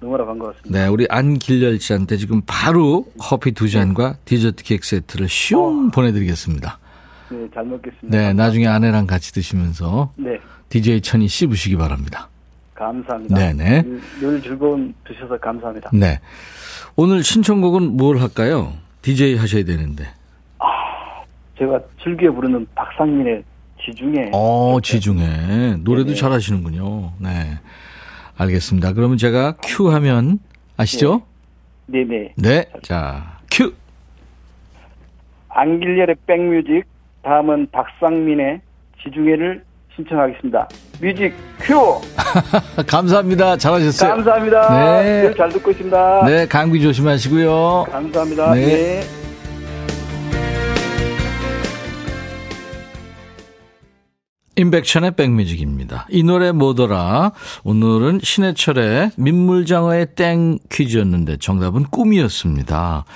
[0.00, 0.78] 너무나 반가웠습니다.
[0.78, 6.78] 네, 우리 안길열 씨한테 지금 바로 커피 두 잔과 디저트 케이크 세트를 슝 보내드리겠습니다.
[7.30, 8.08] 네, 잘 먹겠습니다.
[8.08, 12.30] 네, 나중에 아내랑 같이 드시면서 네, DJ 천이 씹으시기 바랍니다.
[12.80, 13.36] 감사합니다.
[13.36, 13.82] 네네.
[13.82, 15.90] 늘, 늘 즐거운 드셔서 감사합니다.
[15.92, 16.18] 네.
[16.96, 18.72] 오늘 신청곡은 뭘 할까요?
[19.02, 20.04] DJ 하셔야 되는데.
[21.58, 23.44] 제가 즐겨 부르는 박상민의
[23.84, 24.30] 지중해.
[24.32, 25.76] 어, 지중해.
[25.80, 26.14] 노래도 네네.
[26.14, 27.12] 잘 하시는군요.
[27.18, 27.58] 네.
[28.38, 28.94] 알겠습니다.
[28.94, 30.38] 그러면 제가 큐 하면
[30.78, 31.22] 아시죠?
[31.86, 32.34] 네네.
[32.36, 32.64] 네.
[32.82, 33.74] 자, 큐.
[35.50, 36.84] 안길열의 백뮤직,
[37.22, 38.62] 다음은 박상민의
[39.02, 39.64] 지중해를
[40.00, 40.68] 신청하겠습니다.
[41.00, 42.00] 뮤직 큐!
[42.86, 43.56] 감사합니다.
[43.56, 44.10] 잘하셨어요.
[44.10, 45.02] 감사합니다.
[45.02, 45.22] 네.
[45.28, 46.24] 늘잘 듣고 있습니다.
[46.26, 47.86] 네, 감기 조심하시고요.
[47.90, 48.54] 감사합니다.
[48.54, 48.66] 네.
[48.66, 49.19] 네.
[54.60, 56.06] 임백천의 백뮤직입니다.
[56.10, 57.32] 이 노래 뭐더라?
[57.64, 63.06] 오늘은 신해철의 민물장어의 땡 퀴즈였는데 정답은 꿈이었습니다.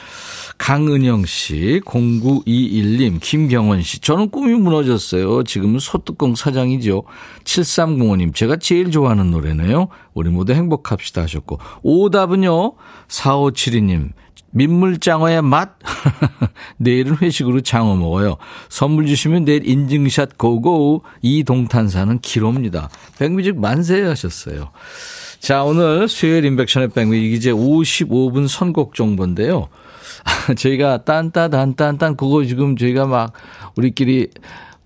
[0.56, 4.00] 강은영 씨, 0921님, 김경원 씨.
[4.00, 5.44] 저는 꿈이 무너졌어요.
[5.44, 7.02] 지금은 소뚜껑 사장이죠.
[7.44, 9.88] 7305님, 제가 제일 좋아하는 노래네요.
[10.14, 11.58] 우리 모두 행복합시다 하셨고.
[11.82, 12.72] 오답은요,
[13.08, 14.12] 4572님,
[14.50, 15.76] 민물장어의 맛?
[16.78, 18.36] 내일은 회식으로 장어 먹어요.
[18.68, 21.02] 선물 주시면 내일 인증샷 고고.
[21.22, 22.88] 이동탄사는 기로입니다.
[23.18, 24.70] 백뮤직 만세 하셨어요.
[25.40, 29.68] 자, 오늘 수요일 인백션의 백뮤직 이제 55분 선곡 정보인데요.
[30.56, 33.32] 저희가 딴따단딴딴 그거 지금 저희가 막
[33.76, 34.30] 우리끼리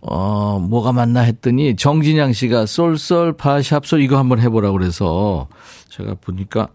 [0.00, 5.48] 어 뭐가 맞나 했더니 정진양 씨가 쏠쏠 파샵솔 이거 한번 해보라고 그래서
[5.90, 6.68] 제가 보니까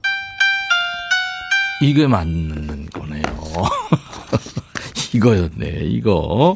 [1.84, 3.24] 이게 맞는 거네요.
[5.14, 6.56] 이거였네, 이거.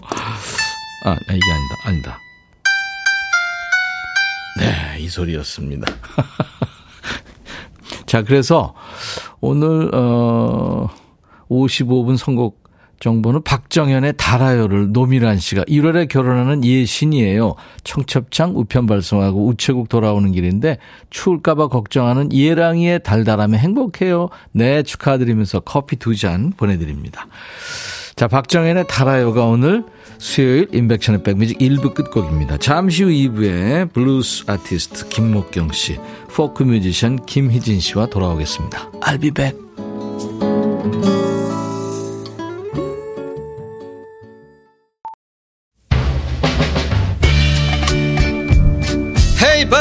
[1.04, 2.20] 아, 이게 아니다, 아니다.
[4.58, 5.94] 네, 이 소리였습니다.
[8.08, 8.74] 자, 그래서
[9.42, 10.90] 오늘, 어,
[11.50, 12.64] 55분 선곡
[13.00, 17.56] 정보는 박정현의 달아요를 노미란 씨가 1월에 결혼하는 예신이에요.
[17.84, 20.78] 청첩장 우편 발송하고 우체국 돌아오는 길인데
[21.10, 24.30] 추울까봐 걱정하는 예랑이의 달달함에 행복해요.
[24.52, 27.28] 네, 축하드리면서 커피 두 잔 보내드립니다.
[28.16, 29.86] 자, 박정현의 달아요가 오늘
[30.18, 32.58] 수요일 임백천의 백뮤직 1부 끝곡입니다.
[32.58, 36.00] 잠시 후 2부에 블루스 아티스트 김목경 씨,
[36.34, 38.90] 포크 뮤지션 김희진 씨와 돌아오겠습니다.
[39.02, 39.56] I'll be back.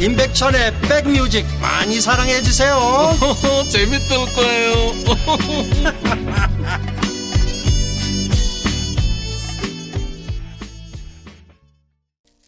[0.00, 2.78] 임백천의 백뮤직 많이 사랑해 주세요.
[3.68, 4.92] 재밌을 거예요.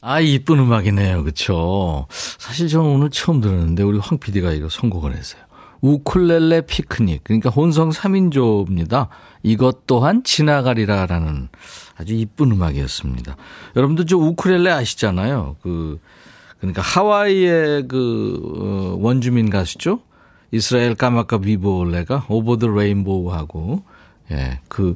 [0.00, 1.24] 아 이쁜 음악이네요.
[1.24, 2.06] 그쵸?
[2.38, 5.42] 사실 저는 오늘 처음 들었는데 우리 황 PD가 이거 선곡을 했어요.
[5.80, 7.24] 우쿨렐레 피크닉.
[7.24, 9.08] 그러니까 혼성 3인조입니다.
[9.42, 11.48] 이것 또한 지나가리라라는
[11.96, 13.36] 아주 이쁜 음악이었습니다.
[13.74, 15.56] 여러분들 저 우쿨렐레 아시잖아요.
[15.62, 15.98] 그
[16.60, 20.00] 그러니까 하와이의 그 어, 원주민 가수죠
[20.52, 23.82] 이스라엘 까마카 비보올레가 오버 더 레인보우하고
[24.30, 24.94] 예, 그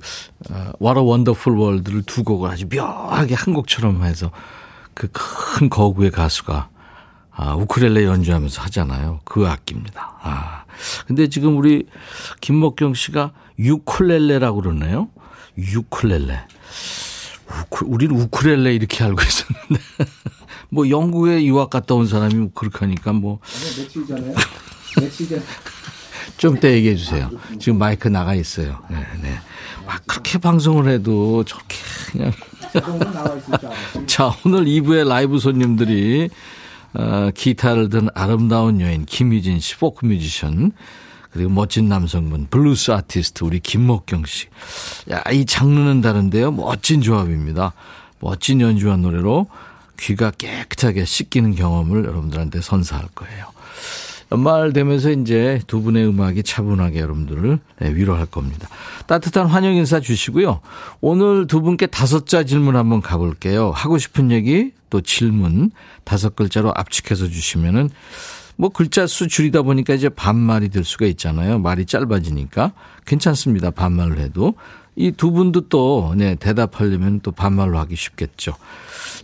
[0.50, 4.30] 어, What a Wonderful World를 두 곡을 아주 묘하게 한 곡처럼 해서
[4.94, 5.08] 그
[5.56, 6.68] 큰 거구의 가수가
[7.36, 9.20] 아, 우크렐레 연주하면서 하잖아요.
[9.24, 10.18] 그 악기입니다.
[10.22, 10.64] 아.
[11.06, 11.86] 근데 지금 우리
[12.40, 15.08] 김목경 씨가 유쿨렐레라고 그러네요.
[15.58, 16.40] 유쿨렐레.
[17.62, 19.84] 우쿨, 우리는 우쿨렐레 이렇게 알고 있었는데.
[20.70, 23.38] 뭐 영국에 유학 갔다 온 사람이 그렇게 하니까 뭐.
[23.76, 24.34] 며칠 전에?
[25.00, 25.42] 며칠 전.
[26.36, 27.30] 좀 이따 얘기해 주세요.
[27.60, 28.82] 지금 마이크 나가 있어요.
[28.90, 29.38] 네, 네.
[29.86, 31.76] 막 그렇게 방송을 해도 저렇게
[32.10, 32.32] 그냥.
[34.06, 36.28] 자, 오늘 2부의 라이브 손님들이
[36.94, 40.72] 어, 기타를 든 아름다운 여인 김희진 씨, 포크 뮤지션,
[41.30, 44.46] 그리고 멋진 남성분, 블루스 아티스트, 우리 김목경 씨.
[45.10, 46.52] 야, 이 장르는 다른데요.
[46.52, 47.72] 멋진 조합입니다.
[48.20, 49.48] 멋진 연주와 노래로
[50.04, 53.46] 귀가 깨끗하게 씻기는 경험을 여러분들한테 선사할 거예요.
[54.32, 58.68] 연말 되면서 이제 두 분의 음악이 차분하게 여러분들을 네, 위로할 겁니다.
[59.06, 60.60] 따뜻한 환영 인사 주시고요.
[61.00, 63.70] 오늘 두 분께 다섯 자 질문 한번 가볼게요.
[63.70, 65.70] 하고 싶은 얘기 또 질문
[66.04, 67.90] 다섯 글자로 압축해서 주시면은
[68.56, 71.58] 뭐 글자 수 줄이다 보니까 이제 반말이 될 수가 있잖아요.
[71.58, 72.72] 말이 짧아지니까
[73.06, 73.70] 괜찮습니다.
[73.70, 74.54] 반말로 해도
[74.96, 78.54] 이 두 분도 또 네, 대답하려면 또 반말로 하기 쉽겠죠.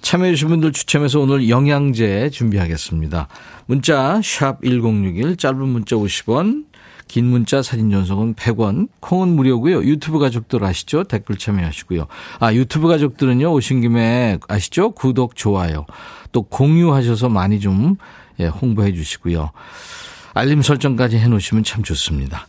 [0.03, 3.29] 참여해주신 분들 추첨해서 오늘 영양제 준비하겠습니다.
[3.67, 6.65] 문자 1061, 짧은 문자 50원,
[7.07, 9.83] 긴 문자 사진 전송은 100원, 콩은 무료고요.
[9.85, 11.05] 유튜브 가족들 아시죠?
[11.05, 12.07] 댓글 참여하시고요.
[12.39, 13.53] 아, 유튜브 가족들은요.
[13.53, 14.93] 오신 김에 아시죠?
[14.93, 15.87] 구독, 좋아요.
[16.33, 17.97] 또 공유하셔서 많이 좀
[18.39, 19.51] 예, 홍보해 주시고요.
[20.35, 22.47] 알림 설정까지 해 놓으시면 참 좋습니다.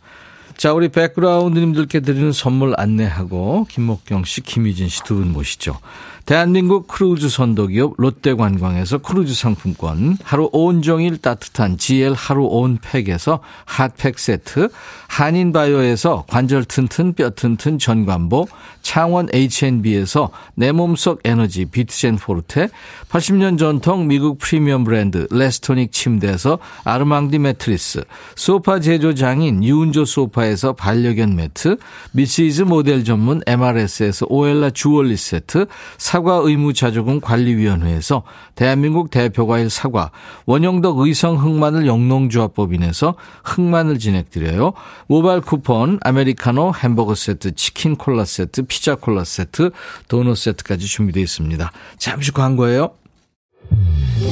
[0.58, 5.80] 자, 우리 백그라운드님들께 드리는 선물 안내하고 김목경 씨, 김희진 씨 두 분 모시죠.
[6.26, 14.70] 대한민국 크루즈 선도기업 롯데관광에서 크루즈 상품권, 하루 온종일 따뜻한 GL 하루 온팩에서 핫팩 세트,
[15.08, 18.48] 한인바이오에서 관절 튼튼 뼈 튼튼 전관보,
[18.82, 22.70] 창원 H&B에서 내 몸속 에너지 비트젠 포르테,
[23.10, 28.04] 80년 전통 미국 프리미엄 브랜드 레스토닉 침대에서 아르망디 매트리스,
[28.36, 31.78] 소파 제조 장인 유운조 소파에서 반려견 매트,
[32.14, 35.66] 미시즈 모델 전문 MRS에서 오엘라 주얼리 세트,
[36.12, 38.24] 사과 의무자조금 관리위원회에서
[38.56, 40.12] 대한민국 대표과일 사과,
[40.46, 44.74] 원형덕 의성 흑마늘 영농조합법인에서 흑마늘 진액 드려요.
[45.08, 49.72] 모바일 쿠폰, 아메리카노 햄버거 세트, 치킨 콜라 세트, 피자 콜라 세트,
[50.10, 51.72] 도넛 세트까지 준비되어 있습니다.
[51.98, 52.92] 잠시 광고예요.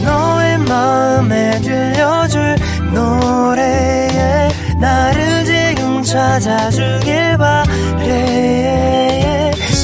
[0.03, 2.57] 너의 마음에 들려줄
[2.93, 4.49] 노래에
[4.81, 9.18] 나를 지금 찾아주길 바래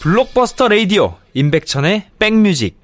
[0.00, 2.78] 블록버스터 레이디오 임백천의 백뮤직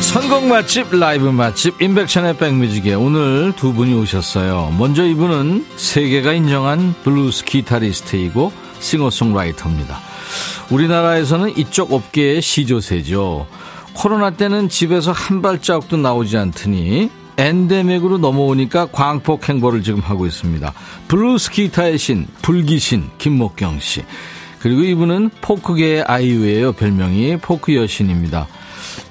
[0.00, 4.74] 선곡 맛집 라이브 맛집 임백천의 백뮤직에 오늘 두 분이 오셨어요.
[4.76, 10.00] 먼저 이분은 세계가 인정한 블루스 기타리스트이고 싱어송라이터입니다.
[10.70, 13.46] 우리나라에서는 이쪽 업계의 시조새죠.
[13.98, 20.72] 코로나 때는 집에서 한 발자국도 나오지 않더니 엔데믹으로 넘어오니까 광폭 행보를 지금 하고 있습니다.
[21.08, 24.04] 블루스 기타의 신, 블기신 김목경 씨.
[24.60, 26.74] 그리고 이분은 포크계의 아이유예요.
[26.74, 28.46] 별명이 포크 여신입니다.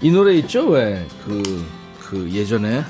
[0.01, 0.69] 이 노래 있죠?
[0.69, 1.05] 왜?
[1.25, 1.65] 그,
[1.99, 2.85] 그 예전에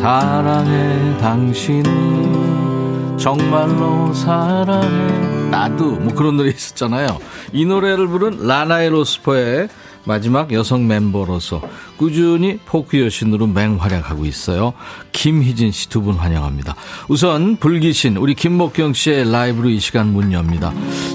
[0.00, 7.18] 사랑해 당신은 정말로 사랑해 나도 뭐 그런 노래 있었잖아요.
[7.52, 9.68] 이 노래를 부른 라나의 로스퍼의
[10.04, 11.62] 마지막 여성 멤버로서
[11.96, 14.72] 꾸준히 포크 여신으로 맹활약하고 있어요.
[15.12, 16.74] 김희진 씨 두 분 환영합니다.
[17.08, 20.72] 우선 불기신 우리 김목경 씨의 라이브로 이 시간 문 엽니다.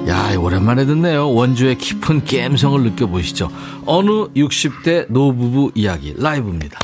[0.08, 1.32] 야 오랜만에 듣네요.
[1.34, 3.52] 원주의 깊은 감성을 느껴보시죠.
[3.86, 6.80] 어느 60대 노부부 이야기 라이브입니다.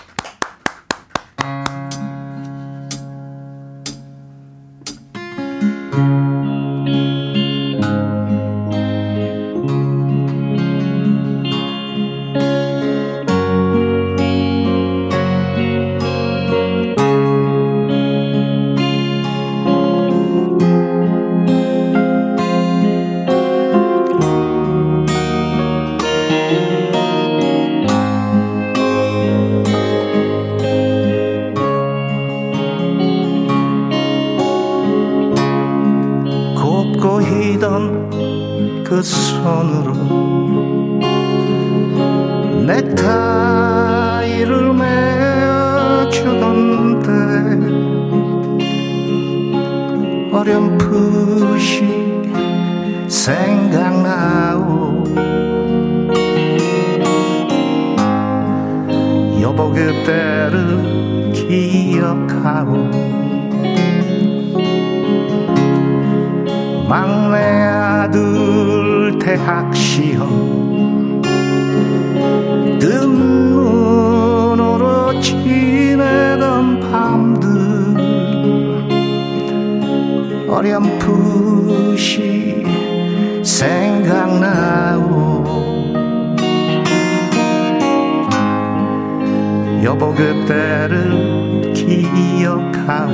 [89.83, 93.09] 여보 그때를 기억하오.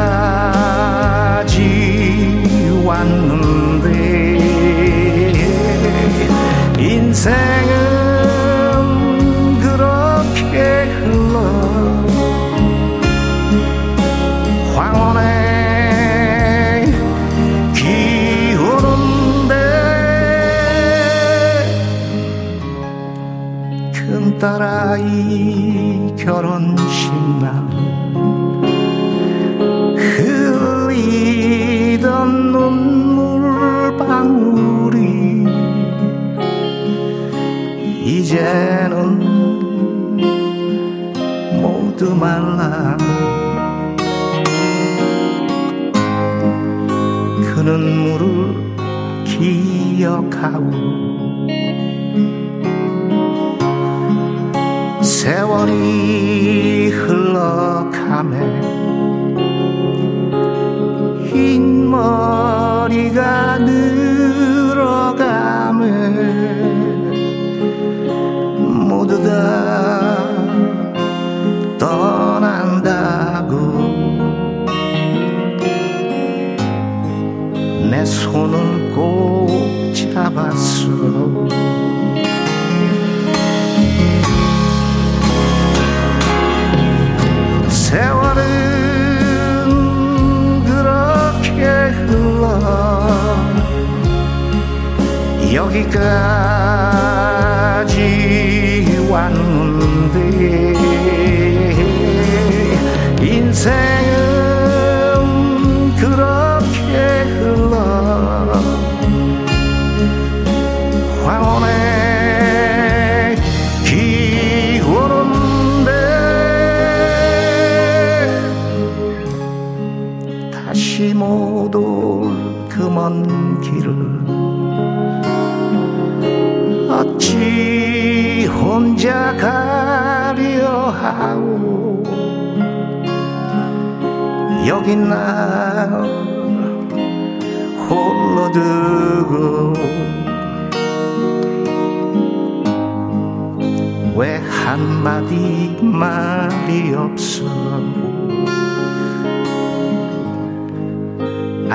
[2.83, 4.39] 왔는데
[6.79, 7.62] 인생
[24.43, 27.63] 큰딸아이 결혼식 날
[31.15, 35.45] 흘리던 눈물 방울이
[38.03, 39.19] 이제는
[41.61, 42.97] 모두 말라
[47.45, 48.73] 그 눈물을
[49.23, 50.82] 기억하고
[95.73, 95.97] 여기까지
[99.09, 100.13] 왔는데
[103.21, 104.12] 인생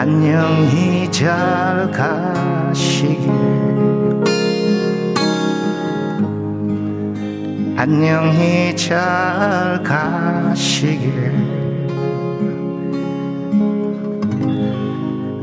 [0.01, 3.29] 안녕히 잘 가시길.
[7.77, 11.35] 안녕히 잘 가시길.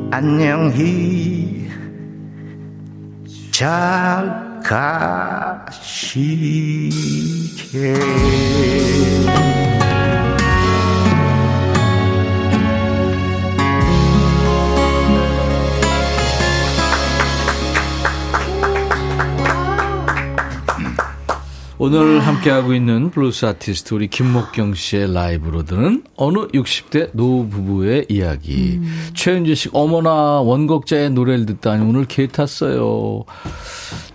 [0.09, 1.67] 안녕히
[3.51, 5.65] 잘 가시길
[21.85, 28.79] 오늘 함께하고 있는 블루스 아티스트 우리 김목경 씨의 라이브로 듣는 어느 60대 노부부의 이야기.
[29.13, 33.25] 최은주 씨, 어머나 원곡자의 노래를 듣다니 오늘 계 탔어요.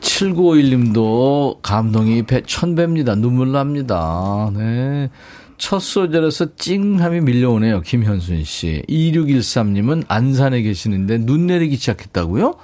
[0.01, 3.15] 7951님도 감동이 배, 천배입니다.
[3.15, 4.51] 눈물 납니다.
[4.53, 5.09] 네.
[5.57, 7.83] 첫 소절에서 찡함이 밀려오네요.
[7.83, 8.83] 김현순 씨.
[8.89, 12.57] 2613님은 안산에 계시는데 눈 내리기 시작했다고요?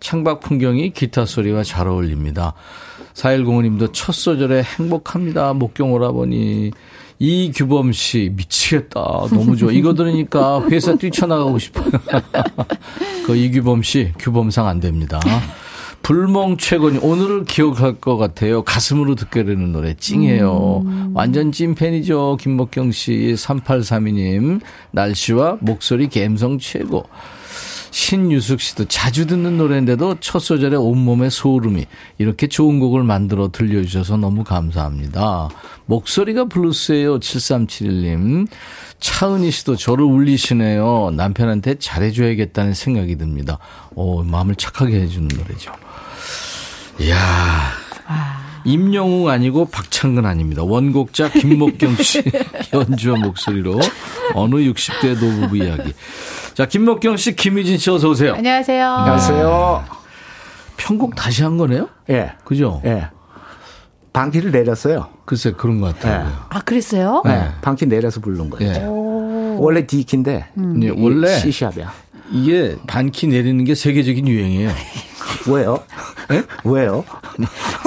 [0.00, 2.54] 창밖 풍경이 기타 소리와 잘 어울립니다.
[3.14, 5.52] 4105님도 첫 소절에 행복합니다.
[5.54, 6.72] 목경 오라버니.
[7.18, 9.00] 이규범 씨, 미치겠다.
[9.30, 9.70] 너무 좋아.
[9.70, 11.90] 이거 들으니까 회사 뛰쳐나가고 싶어요.
[13.24, 15.20] 그 이규범 씨, 규범상 안 됩니다.
[16.02, 18.62] 불멍 최고님, 오늘을 기억할 것 같아요.
[18.62, 20.84] 가슴으로 듣게 되는 노래, 찡해요.
[21.14, 22.36] 완전 찐팬이죠.
[22.40, 24.60] 김목경 씨, 3832님.
[24.90, 27.04] 날씨와 목소리 감성 최고.
[27.94, 31.86] 신유숙 씨도 자주 듣는 노래인데도 첫 소절에 온몸에 소름이
[32.18, 35.48] 이렇게 좋은 곡을 만들어 들려주셔서 너무 감사합니다.
[35.86, 37.20] 목소리가 블루스예요.
[37.20, 38.48] 7371님.
[38.98, 41.12] 차은희 씨도 저를 울리시네요.
[41.14, 43.58] 남편한테 잘해줘야겠다는 생각이 듭니다.
[43.94, 45.70] 오, 마음을 착하게 해주는 노래죠.
[46.98, 47.84] 이야.
[48.64, 50.64] 임영웅 아니고 박창근 아닙니다.
[50.64, 52.24] 원곡자 김목경 씨
[52.74, 53.78] 연주와 목소리로
[54.34, 55.92] 어느 60대 노부부 이야기.
[56.54, 58.34] 자, 김목경 씨, 김희진 씨 어서 오세요.
[58.34, 58.88] 안녕하세요.
[58.88, 59.84] 안녕하세요.
[60.76, 61.88] 편곡 다시 한 거네요?
[62.10, 62.32] 예.
[62.44, 62.80] 그죠?
[62.84, 63.08] 예.
[64.12, 65.08] 방귀를 내렸어요.
[65.24, 66.30] 글쎄 그런 것 같아요.
[66.48, 67.22] 아, 그랬어요?
[67.24, 67.48] 네.
[67.60, 68.72] 방귀 내려서 부른 거예요.
[68.72, 68.84] 예.
[69.58, 70.46] 원래 D키인데
[70.82, 71.92] 예, 원래 C샵이야.
[72.34, 74.70] 이게 반키 내리는 게 세계적인 유행이에요.
[75.46, 75.82] 왜요?
[76.64, 77.04] 왜요?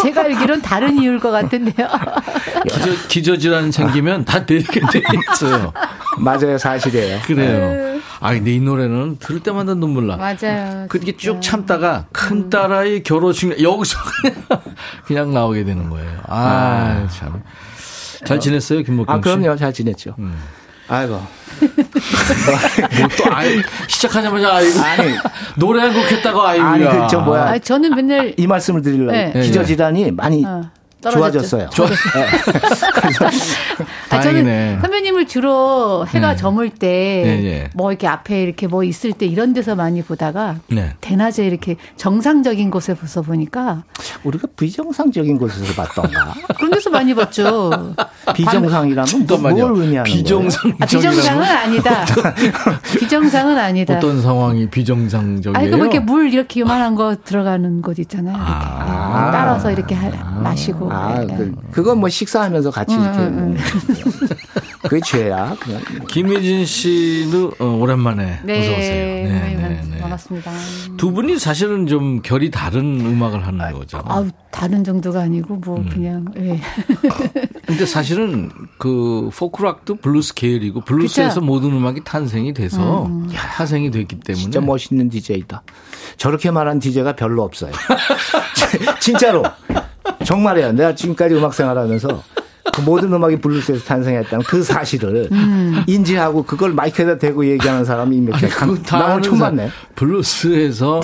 [0.01, 1.87] 제가 알기론 다른 이유일 것 같은데요.
[2.69, 5.01] 기저, 기저질환 생기면 다 내리게 돼
[5.33, 5.73] 있어요.
[6.17, 7.19] 맞아요, 사실이에요.
[7.25, 7.99] 그래요.
[8.19, 10.17] 아, 근데 이 노래는 들을 때마다 눈물 나.
[10.17, 10.87] 맞아요.
[10.87, 14.61] 그렇게 쭉 참다가 큰 딸아이 결혼식 여기서 그냥,
[15.05, 16.19] 그냥 나오게 되는 거예요.
[16.27, 17.43] 아, 참.
[18.25, 19.21] 잘 지냈어요, 김목경 아, 씨?
[19.21, 19.55] 그럼요.
[19.57, 20.15] 잘 지냈죠.
[20.89, 21.21] 아이고.
[22.99, 25.13] 뭐또 아이 시작하자마자 아이고 아니.
[25.57, 26.69] 노래 한 곡 했다고 아이고야.
[26.69, 27.43] 아니, 그, 저 뭐야.
[27.49, 29.11] 아, 저는 맨날 이 말씀을 드리려고.
[29.11, 29.31] 네.
[29.33, 30.69] 기저질환이 많이 어,
[31.11, 31.69] 떨어졌죠.
[31.69, 32.25] 좋아졌어요.
[34.09, 34.43] 아, 다행이네.
[34.43, 36.35] 저는 선배님을 주로 해가 네.
[36.35, 37.69] 저물 때, 네, 네.
[37.73, 40.93] 뭐 이렇게 앞에 이렇게 뭐 있을 때 이런 데서 많이 보다가, 네.
[41.01, 43.83] 대낮에 이렇게 정상적인 곳에서 보니까
[44.23, 46.33] 우리가 비정상적인 곳에서 봤던가.
[46.57, 47.93] 그런 데서 많이 봤죠.
[48.33, 49.37] 비정상이라면 뭐.
[49.37, 52.05] 뭘 의미하는 비정상 아, 비정상은 아니다.
[52.99, 53.97] 비정상은 아니다.
[53.97, 55.57] 어떤 상황이 비정상적이에요?
[55.57, 58.35] 아니, 그뭐 이렇게 물 이렇게 요만한 거 들어가는 곳 있잖아요.
[58.35, 58.51] 이렇게.
[58.51, 60.09] 어, 따라서 이렇게 하-
[60.41, 60.89] 마시고.
[60.97, 61.35] 아, 네.
[61.37, 63.19] 그, 그건 뭐 식사하면서 같이 응, 이렇게.
[63.19, 64.27] 응, 응.
[64.83, 65.55] 그게 죄야.
[65.59, 65.81] 그냥.
[66.07, 69.27] 김희진 씨도 어, 오랜만에 네, 어서 오세요.
[69.27, 70.51] 네, 반갑습니다.
[70.97, 74.01] 두 분이 사실은 좀 결이 다른 음악을 하는 거죠.
[74.05, 75.89] 아우, 다른 정도가 아니고, 뭐, 음.
[75.89, 76.59] 그냥, 예.
[77.65, 81.41] 근데 사실은 그 포크락도 블루스 계열이고 블루스에서 그쵸?
[81.41, 85.63] 모든 음악이 탄생이 돼서 파생이 됐기 때문에 진짜 멋있는 DJ다.
[86.15, 87.71] 저렇게 말한 DJ가 별로 없어요.
[89.01, 89.43] 진짜로.
[90.31, 90.73] 정말이야.
[90.73, 92.21] 내가 지금까지 음악 생활하면서
[92.73, 95.85] 그 모든 음악이 블루스에서 탄생했다는 그 사실을 음.
[95.87, 98.49] 인지하고 그걸 마이크에다 대고 얘기하는 사람이 몇 개.
[98.49, 99.39] 그거 다나 오늘 처음.
[99.39, 99.69] 봤네.
[99.95, 100.99] 블루스에서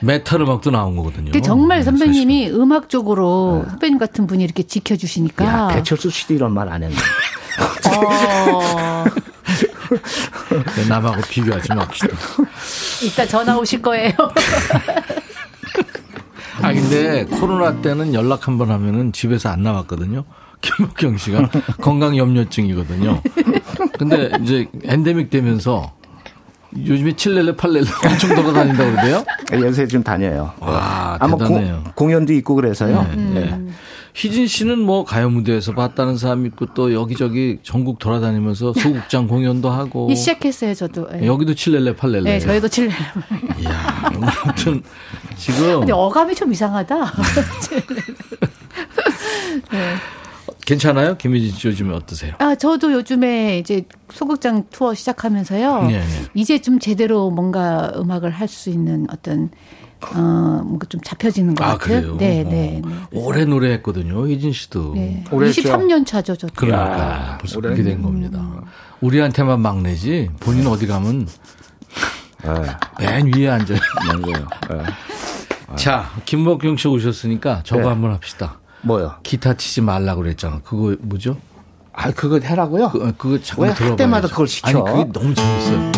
[0.00, 1.30] 메탈 음악도 나온 거거든요.
[1.30, 5.44] 그 정말 네, 선배님이 음악적으로 선배님 같은 분이 이렇게 지켜주시니까.
[5.44, 6.96] 야, 배철수 씨도 이런 말 안 했네.
[7.96, 9.04] 어.
[10.76, 12.16] 네, 남하고 비교하지 맙시다.
[13.04, 14.10] 이따 전화 오실 거예요.
[16.64, 20.24] 아 근데 코로나 때는 연락 한 번 하면은 집에서 안 나왔거든요.
[20.60, 21.50] 김목경 씨가
[21.80, 23.20] 건강 염려증이거든요.
[23.98, 25.92] 근데 이제 엔데믹 되면서
[26.76, 29.24] 요즘에 칠렐레 팔렐레 엄청 돌아다닌다고 그러대요.
[29.52, 30.52] 연세 좀 다녀요.
[30.60, 31.82] 와, 아마 대단해요.
[31.84, 33.06] 고- 공연도 있고 그래서요.
[33.14, 33.40] 네.
[33.40, 33.60] 네.
[34.14, 40.08] 희진 씨는 뭐 가요 무대에서 봤다는 사람 있고 또 여기저기 전국 돌아다니면서 소극장 공연도 하고
[40.10, 41.08] 이 시작했어요, 저도.
[41.20, 41.26] 예.
[41.26, 42.22] 여기도 칠렐레 팔렐레.
[42.22, 42.90] 네, 저희도 칠레.
[43.58, 44.82] 이야, 아무튼
[45.36, 47.12] 지금 근데 어감이 좀 이상하다.
[50.66, 51.16] 괜찮아요?
[51.18, 52.34] 김희진 씨 요즘에 어떠세요?
[52.38, 55.82] 아, 저도 요즘에 이제 소극장 투어 시작하면서요.
[55.88, 56.04] 네, 네.
[56.34, 59.50] 이제 좀 제대로 뭔가 음악을 할 수 있는 어떤
[60.14, 62.00] 어 뭔가 좀 잡혀지는 것 아, 같아요.
[62.00, 62.16] 그래요?
[62.18, 62.48] 네, 어.
[62.48, 62.82] 네.
[62.84, 62.92] 네.
[63.12, 64.92] 오래 노래했거든요, 희진 씨도.
[64.94, 65.24] 네.
[65.30, 65.62] 오래 했죠.
[65.62, 66.52] 23년 차죠, 저도.
[66.56, 67.68] 그러니까 벌써 올해?
[67.70, 68.44] 그렇게 된 겁니다.
[69.00, 71.26] 우리한테만 막내지 본인 어디 가면
[72.98, 73.78] 맨 위에 앉아요.
[74.06, 74.46] 맞아요.
[74.70, 75.76] 네.
[75.76, 77.88] 자, 김목경 씨 오셨으니까 저거 네.
[77.88, 78.58] 한번 합시다.
[78.82, 79.14] 뭐요?
[79.22, 80.60] 기타 치지 말라고 그랬잖아.
[80.62, 81.36] 그거 뭐죠?
[81.92, 82.90] 아, 그거 해라고요?
[82.90, 83.96] 그, 그거 자꾸 왜할 들어봐야죠.
[83.96, 84.68] 때마다 그걸 시켜?
[84.68, 85.92] 아니, 그게 너무 재밌어요.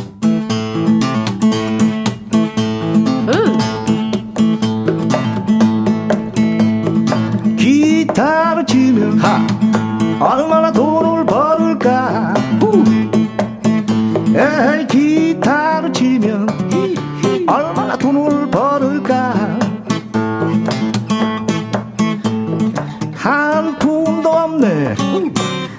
[24.56, 24.94] 없네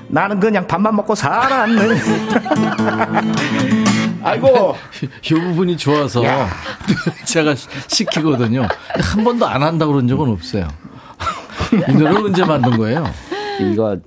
[0.10, 1.82] 나는 그냥 밥만 먹고 살았네
[4.24, 4.76] 아이고
[5.24, 6.22] 이 부분이 좋아서
[7.26, 8.68] 제가 시- 시키거든요.
[9.00, 10.68] 한 번도 안 한다고 그런 적은 없어요.
[11.88, 13.06] 이 노래를 언제 만든 거예요?
[13.62, 13.98] 이거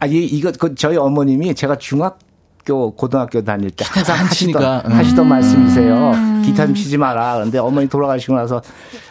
[0.00, 4.58] 아 이, 이거 그 저희 어머님이 제가 중학교 고등학교 다닐 때 항상 안 치니까.
[4.76, 4.96] 하시던, 음.
[4.98, 6.12] 하시던 말씀이세요.
[6.50, 7.38] 기타 좀 치지 마라.
[7.38, 8.62] 근데 어머니 돌아가시고 나서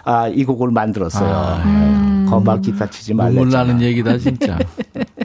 [0.03, 1.29] 아, 이 곡을 만들었어요.
[1.29, 2.25] 아, 네.
[2.29, 3.29] 거막 기타 치지 말라.
[3.29, 4.57] 눈물 나는 얘기다 진짜.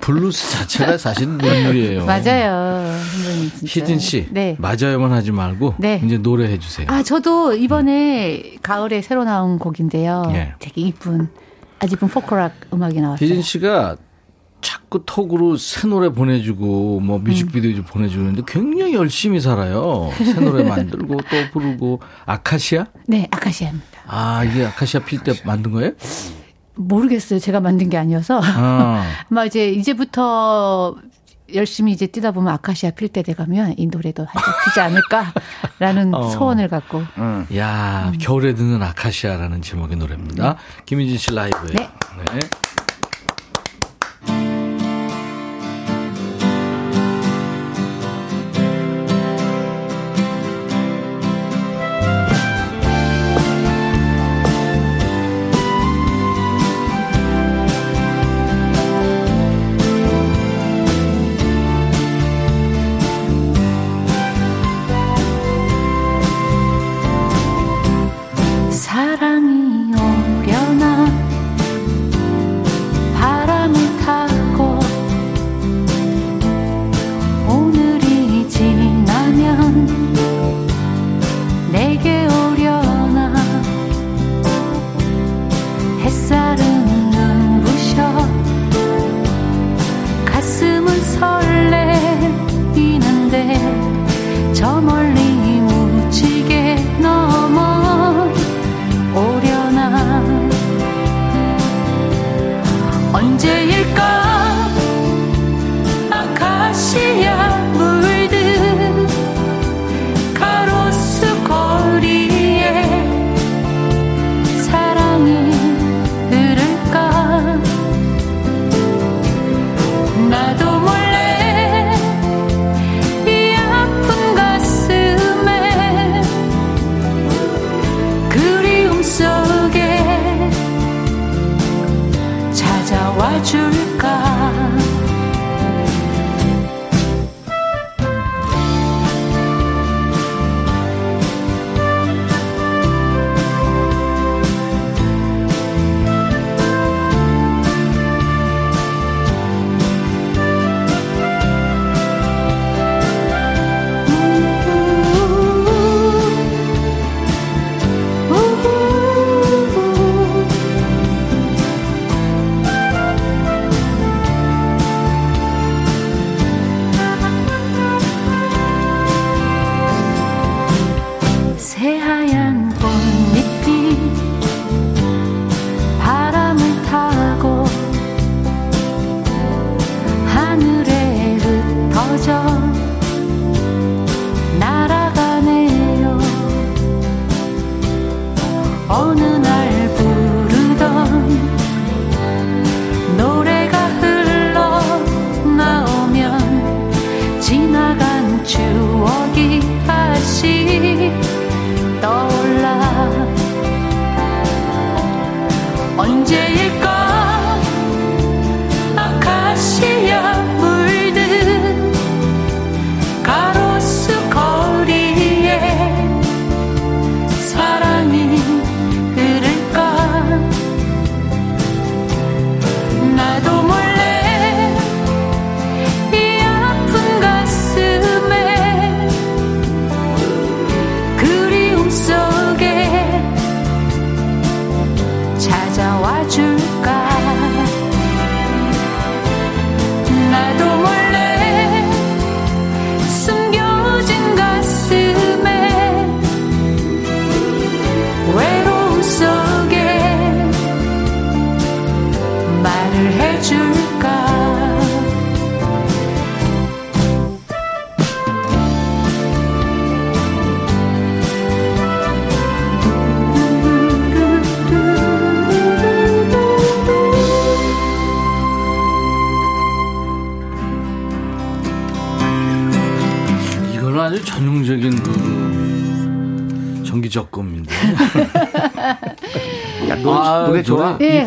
[0.00, 2.04] 블루스 자체가 사실 눈물이에요.
[2.04, 2.92] 맞아요.
[3.64, 4.56] 희진 씨, 네.
[4.58, 6.00] 맞아요만 하지 말고 네.
[6.04, 6.86] 이제 노래해 주세요.
[6.90, 10.24] 아, 저도 이번에 가을에 새로 나온 곡인데요.
[10.30, 10.54] 예.
[10.58, 11.28] 되게 이쁜,
[11.80, 13.24] 아주 이쁜 포크락 음악이 나왔어요.
[13.24, 13.96] 희진 씨가
[14.62, 20.10] 자꾸 톡으로 새 노래 보내주고 뭐 뮤직비디오 좀 보내주는데 굉장히 열심히 살아요.
[20.18, 22.86] 새 노래 만들고 또 부르고 아카시아?
[23.08, 23.86] 네, 아카시아입니다.
[24.06, 25.92] 아 이게 아카시아 필 때 만든 거예요?
[26.76, 27.38] 모르겠어요.
[27.38, 28.40] 제가 만든 게 아니어서.
[28.42, 30.96] 아, 아마 이제 이제부터
[31.54, 36.28] 열심히 이제 뛰다 보면 아카시아 필 때 돼가면 이 노래도 한잔 피지 않을까라는 어.
[36.30, 37.02] 소원을 갖고.
[37.56, 40.56] 야 겨울에 듣는 아카시아라는 제목의 노래입니다.
[40.86, 41.74] 김희진 씨 라이브에.
[41.74, 41.90] 네.
[42.32, 42.40] 네.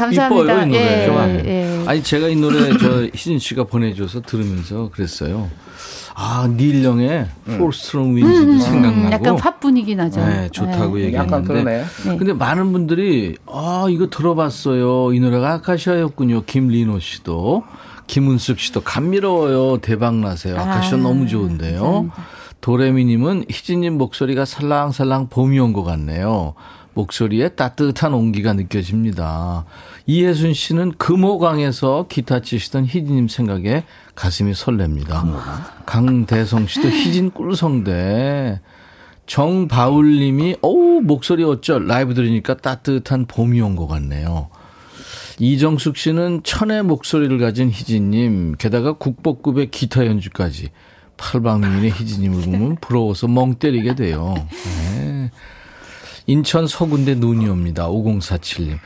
[0.06, 0.54] 감사합니다.
[0.54, 1.02] 이뻐요, 이 노래.
[1.02, 1.30] 예, 좋아.
[1.30, 1.84] 예.
[1.88, 5.50] 아니 제가 이 노래 저 희진 씨가 보내줘서 들으면서 그랬어요.
[6.18, 9.08] 아, 닐 영의 Four Strong Winds도 생각나고.
[9.08, 10.26] 음, 약간 팝 분위기 나죠.
[10.26, 11.14] 네, 좋다고 예.
[11.14, 11.48] 약간 얘기했는데.
[11.48, 11.84] 그러네.
[12.06, 12.18] 네.
[12.18, 15.14] 근데 많은 분들이 아 이거 들어봤어요.
[15.14, 16.44] 이 노래가 아카시아였군요.
[16.46, 17.64] 김리노 씨도
[18.08, 19.80] 김은숙 씨도 감미로워요.
[19.80, 20.58] 대박 나세요.
[20.58, 22.10] 아카시아 아, 너무 좋은데요.
[22.62, 26.54] 도레미님은 희진님 목소리가 살랑살랑 봄이 온 것 같네요.
[26.94, 29.66] 목소리에 따뜻한 온기가 느껴집니다.
[30.08, 33.84] 이혜순 씨는 금호강에서 기타 치시던 희진님 생각에
[34.14, 35.86] 가슴이 설렙니다.
[35.86, 38.62] 강대성 씨도 희진 꿀성대.
[39.26, 44.50] 정바울 님이 어우 목소리 어쩔 라이브 들으니까 따뜻한 봄이 온 것 같네요.
[45.40, 50.70] 이정숙 씨는 천의 목소리를 가진 희진님 게다가 국보급의 기타 연주까지
[51.18, 54.36] 팔방민의 희진님을 보면 부러워서 멍 때리게 돼요.
[54.38, 55.32] 네.
[56.28, 57.88] 인천 서군대 눈이 옵니다.
[57.88, 58.78] 5047님.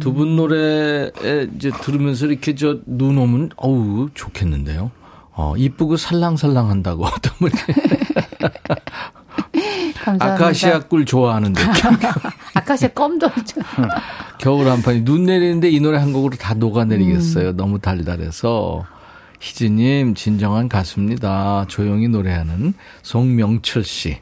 [0.00, 1.10] 두분 노래에
[1.56, 4.90] 이제 들으면서 이렇게 저 눈 오면 어우 좋겠는데요.
[5.34, 7.52] 어, 이쁘고 살랑살랑 한다고 어떤 분이.
[10.18, 11.60] 아카시아 꿀 좋아하는데
[12.54, 13.28] 아카시아 껌도.
[14.38, 17.52] 겨울 한판이 눈 내리는데 이 노래 한 곡으로 다 녹아내리겠어요.
[17.56, 18.84] 너무 달달해서
[19.40, 21.64] 희진님 진정한 가수입니다.
[21.68, 24.18] 조용히 노래하는 송명철 씨.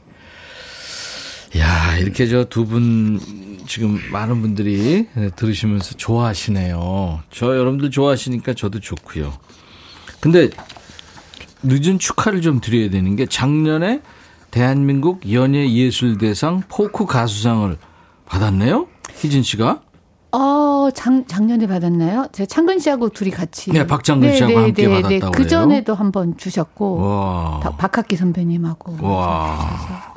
[1.59, 3.19] 야 이렇게 저 두 분
[3.67, 7.21] 지금 많은 분들이 들으시면서 좋아하시네요.
[7.31, 9.33] 저 여러분들 좋아하시니까 저도 좋고요.
[10.21, 10.51] 근데
[11.63, 14.01] 늦은 축하를 좀 드려야 되는 게 작년에
[14.51, 17.77] 대한민국 연예예술대상 포크 가수상을
[18.27, 18.87] 받았네요.
[19.17, 19.83] 희진 씨가.
[20.33, 22.29] 어, 작, 작년에 받았나요?
[22.33, 23.71] 제가 창근 씨하고 둘이 같이.
[23.73, 25.47] 네, 박창근 씨하고 함께 받았다고 그?
[25.49, 26.97] 전에도 한 번 주셨고.
[26.97, 27.61] 와.
[27.61, 28.97] 박- 박학기 선배님하고.
[29.05, 30.10] 와.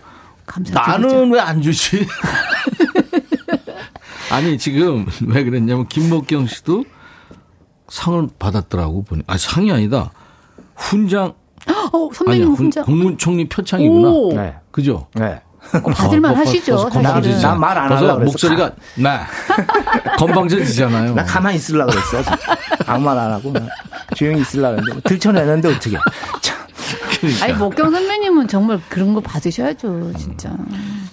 [0.72, 2.06] 나는 왜 안 주지?
[4.32, 6.86] 아니, 지금 왜 그랬냐면 김목경 씨도
[7.90, 9.24] 상을 받았더라고 보니.
[9.28, 10.12] 아, 상이 아니다.
[10.76, 11.34] 훈장.
[11.68, 12.84] 어, 선배님 아니야, 혼자.
[12.84, 14.08] 국무총리 표창이구나.
[14.10, 14.34] 오.
[14.34, 14.56] 네.
[14.72, 15.08] 그죠?
[15.16, 15.42] 네.
[15.82, 17.04] 어, 받을만 어, 하시죠, 사실은.
[17.04, 17.42] 건방지지.
[17.42, 18.32] 나말안 벌써 하려고 그랬어.
[18.32, 19.26] 목소리가, 나.
[20.18, 21.16] 건방져지잖아요.
[21.16, 22.22] 나 가만히 있으려고 그랬어.
[22.86, 23.64] 아무 말 안 하고 막
[24.16, 25.98] 조용히 있으려고 했는데 뭐 들춰내는데 어떻게.
[26.42, 26.58] 참.
[27.42, 30.56] 아니, 목경 선배님은 정말 그런 거 받으셔야죠, 진짜.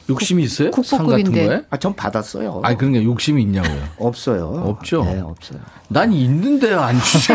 [0.08, 0.70] 욕심이 있어요?
[0.72, 1.46] 상 같은 국보급인데.
[1.46, 1.62] 거에?
[1.70, 2.60] 아, 전 받았어요.
[2.64, 3.82] 아니, 그러니까 욕심이 있냐고요.
[3.98, 4.46] 없어요.
[4.66, 5.04] 없죠?
[5.04, 5.60] 네, 없어요.
[5.88, 7.34] 난 있는데요, 안 주죠.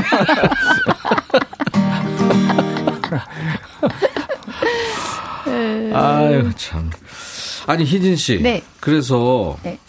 [5.93, 6.89] 아유, 참.
[7.67, 8.39] 아니, 희진 씨.
[8.41, 8.63] 네.
[8.80, 9.80] 그래서 네.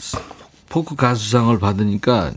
[0.68, 2.32] 포크 가수상을 받으니까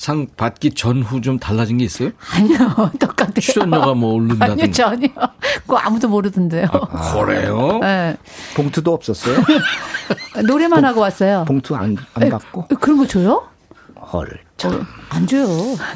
[0.00, 2.10] 상 받기 전후 좀 달라진 게 있어요?
[2.34, 3.40] 아니요, 똑같아요.
[3.40, 4.52] 출연료가 뭐 오른다든가.
[4.52, 5.08] 아니요, 전혀.
[5.62, 6.66] 그거 아무도 모르던데요.
[7.14, 7.78] 그래요?
[7.80, 8.16] 네.
[8.56, 9.38] 봉투도 없었어요?
[10.46, 11.44] 노래만 하고 왔어요.
[11.46, 12.68] 봉투 안, 안 받고?
[12.80, 13.46] 그런 거 줘요?
[14.12, 14.40] 헐.
[14.70, 14.86] 참.
[15.10, 15.46] 안 줘요.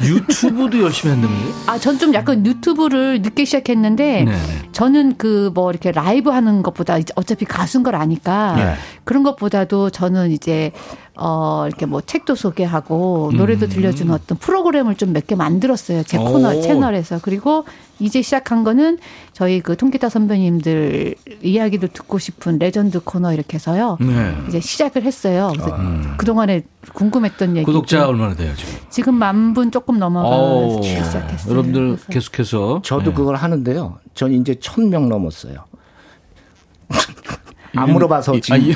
[0.03, 1.55] 유튜브도 열심히 한다면서요?
[1.67, 4.37] 아, 전 좀 약간 유튜브를 늦게 시작했는데, 네네.
[4.73, 8.75] 저는 그 뭐 이렇게 라이브 하는 것보다 이제 어차피 가수인 걸 아니까, 네.
[9.05, 10.73] 그런 것보다도 저는 이제,
[11.14, 16.03] 어, 이렇게 뭐 책도 소개하고, 노래도 들려주는 어떤 프로그램을 좀 몇 개 만들었어요.
[16.03, 16.61] 제 코너, 오.
[16.61, 17.19] 채널에서.
[17.23, 17.64] 그리고
[17.99, 18.99] 이제 시작한 거는
[19.33, 23.97] 저희 그 통기타 선배님들 이야기를 듣고 싶은 레전드 코너 이렇게 해서요.
[24.01, 24.37] 네.
[24.49, 25.51] 이제 시작을 했어요.
[25.55, 25.79] 그래서
[26.19, 27.64] 그동안에 궁금했던 얘기.
[27.64, 28.73] 구독자 얼마나 돼요, 지금?
[28.91, 31.51] 지금 만 분 조금 넘어가기 시작했어요.
[31.53, 32.81] 여러분들 그래서 계속해서.
[32.85, 33.13] 저도 네.
[33.15, 33.99] 그걸 하는데요.
[34.15, 35.65] 전 이제 천 명 넘었어요.
[37.75, 38.75] 안 물어봐서 이- 지금 아, 이-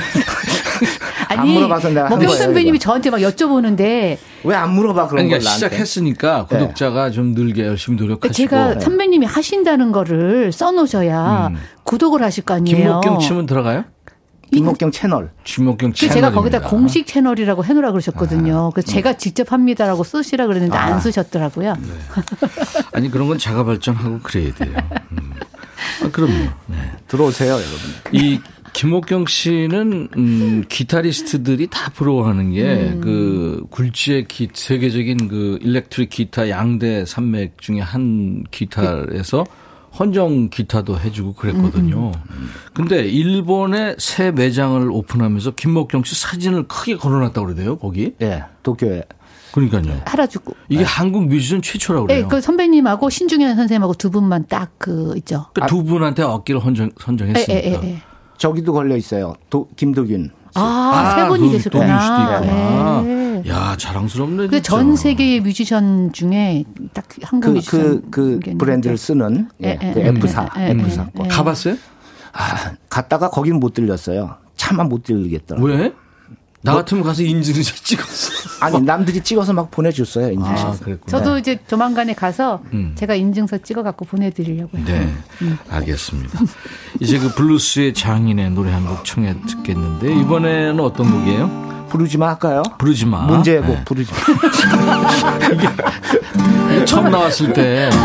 [1.39, 2.83] 안 물어봐서 내가 거예요, 선배님이 이거.
[2.85, 5.66] 저한테 막 여쭤보는데 왜 안 물어봐 그런 그러니까 걸 나한테.
[5.68, 6.59] 시작했으니까 네.
[6.59, 8.33] 구독자가 좀 늘게 열심히 노력하시고.
[8.35, 11.51] 제가 선배님이 하신다는 거를 써놓으셔야
[11.85, 12.76] 구독을 하실 거 아니에요.
[12.76, 13.01] 음.
[13.01, 13.85] 김목경 치면 들어가요?
[14.51, 15.30] 김목경 채널.
[15.44, 16.14] 김목경 그래서 채널입니다.
[16.14, 18.70] 제가 거기다 공식 채널이라고 해놓으라 그러셨거든요.
[18.74, 20.86] 그래서 제가 직접 합니다라고 쓰시라 그랬는데 아.
[20.86, 21.74] 안 쓰셨더라고요.
[21.74, 21.88] 네.
[22.92, 24.76] 아니 그런 건 자가 발전하고 그래야 돼요.
[25.12, 25.32] 음.
[26.03, 26.32] 아, 그럼요.
[26.66, 26.76] 네.
[27.09, 27.78] 들어오세요, 여러분.
[28.12, 28.40] 이
[28.72, 37.61] 김옥경 씨는 음, 기타리스트들이 다 부러워하는 게그 굴지의 기, 세계적인 그 일렉트릭 기타 양대 산맥
[37.61, 39.44] 중에 한 기타에서
[39.99, 42.12] 헌정 기타도 해주고 그랬거든요.
[42.74, 48.14] 근데 일본에 새 매장을 오픈하면서 김목경 씨 사진을 크게 걸어놨다고 그러대요, 거기.
[48.22, 49.03] 예, 도쿄에.
[49.53, 50.01] 그러니까요.
[50.07, 50.55] 할아주고.
[50.68, 52.28] 이게 한국 뮤지션 최초라고 네, 그래요.
[52.28, 55.47] 그 선배님하고 신중현 선생님하고 두 분만 딱 그 있죠.
[55.53, 57.53] 그러니까 두 분한테 어깨를 헌정, 선정했으니까.
[57.53, 58.03] 예, 예, 예, 예.
[58.38, 59.34] 저기도 걸려 있어요.
[59.51, 60.30] 도, 김도균.
[60.55, 63.01] 아, 세 분이 그 있구나.
[63.03, 63.42] 네.
[63.48, 64.48] 야, 자랑스럽네.
[64.48, 64.62] 그.
[64.62, 67.80] 전 세계 뮤지션 중에 딱 한국 그, 뮤지션.
[67.80, 68.59] 그, 그 있겠는데.
[68.64, 71.24] 브랜드를 쓰는 예, 예, 그 예, F사, 예, 예, F사 거.
[71.24, 71.28] 예.
[71.28, 71.76] 가봤어요?
[72.32, 74.36] 아, 갔다가 거기는 못 들렸어요.
[74.57, 75.74] 차마 못 들리겠더라고요.
[75.74, 75.92] 왜?
[76.62, 78.32] 나 같으면 가서 인증샷 찍었어.
[78.61, 80.66] 아니 남들이 찍어서 막 보내줬어요 인증샷.
[80.66, 81.18] 아, 그랬구나.
[81.18, 82.92] 저도 이제 조만간에 가서 음.
[82.96, 84.84] 제가 인증서 찍어 갖고 보내드리려고요.
[84.84, 85.11] 네,
[85.70, 86.38] 알겠습니다.
[87.00, 91.86] 이제 그 블루스의 장인의 노래 한 곡 청해 듣겠는데 이번에는 어떤 곡이에요?
[91.90, 92.62] 부르지 마 할까요?
[92.78, 93.22] 부르지 마.
[93.22, 93.84] 문제곡 네.
[93.84, 94.98] 부르지 마.
[95.52, 97.96] 이게 처음 나왔을 때그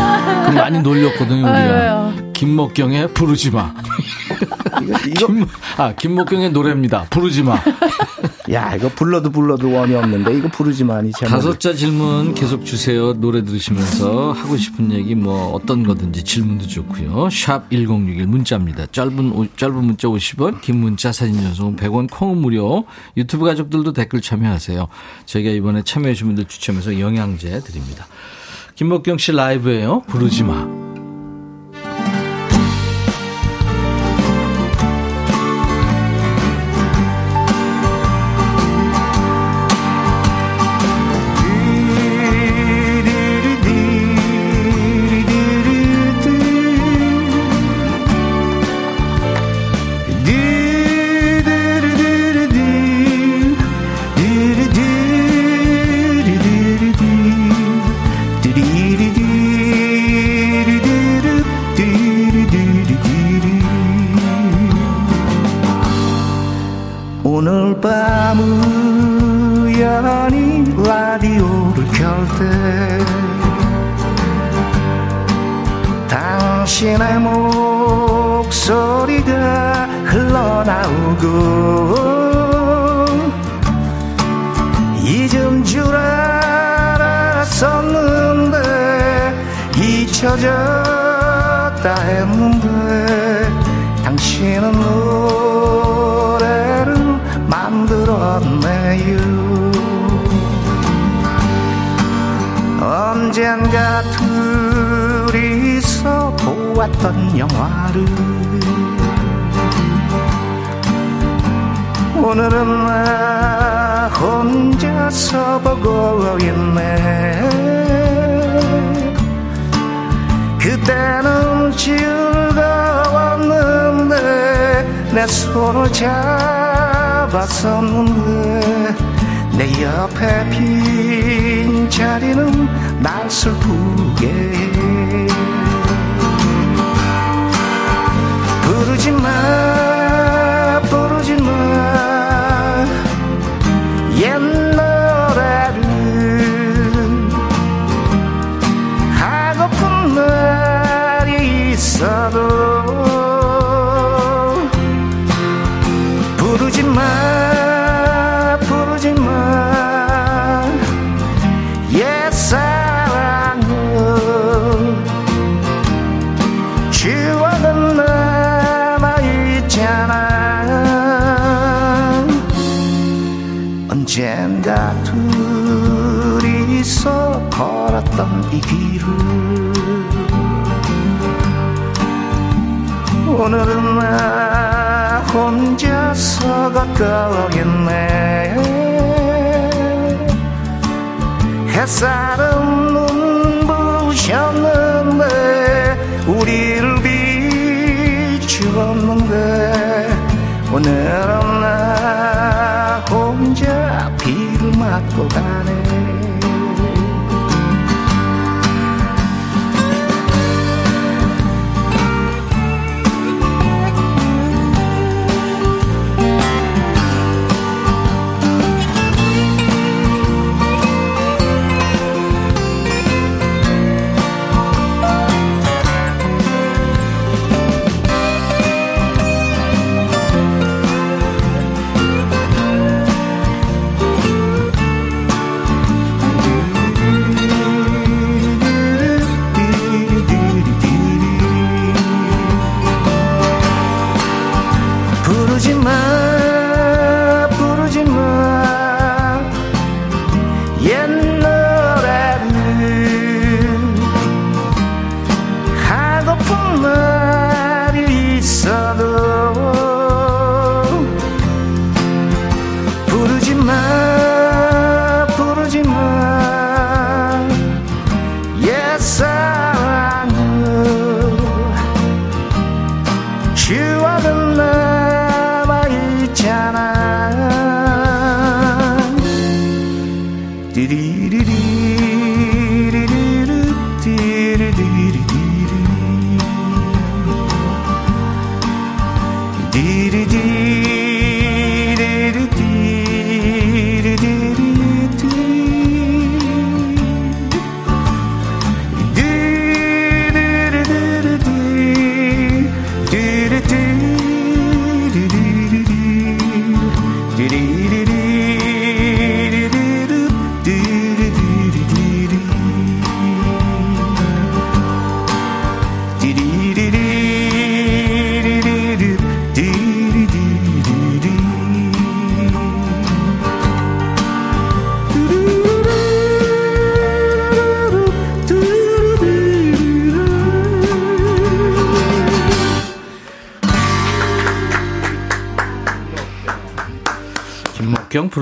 [0.54, 1.52] 많이 놀렸거든요 우리가.
[1.52, 3.72] 아유, 김목경의 부르지 마.
[5.08, 5.46] 이거 김,
[5.76, 7.06] 아 김목경의 노래입니다.
[7.10, 7.58] 부르지 마.
[8.52, 11.30] 야 이거 불러도 불러도 원이 없는데 이거 부르지 마니 제목.
[11.30, 13.12] 다섯 자 질문 계속 주세요.
[13.14, 17.28] 노래 들으시면서 하고 싶은 얘기 뭐 어떤 거든지 질문도 좋고요.
[17.30, 18.86] 샵 1061 문자입니다.
[18.92, 22.84] 짧은 오- 짧은 문자 50원, 긴 문자 사진 전송 100원, 콩은 무료.
[23.16, 24.86] 유튜브 가족들도 댓글 참여하세요.
[25.26, 28.06] 저희가 이번에 참여해 주신 분들 추첨해서 영양제 드립니다.
[28.76, 30.02] 김목경 씨 라이브예요.
[30.06, 30.85] 부르지 마.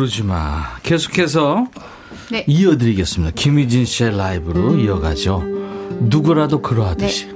[0.04, 0.76] 부르지 마.
[0.82, 1.66] 계속해서
[2.30, 2.44] 네.
[2.46, 3.32] 이어드리겠습니다.
[3.34, 5.42] 김희진 씨의 라이브로 이어가죠.
[6.00, 7.26] 누구라도 그러하듯이.
[7.28, 7.33] 네.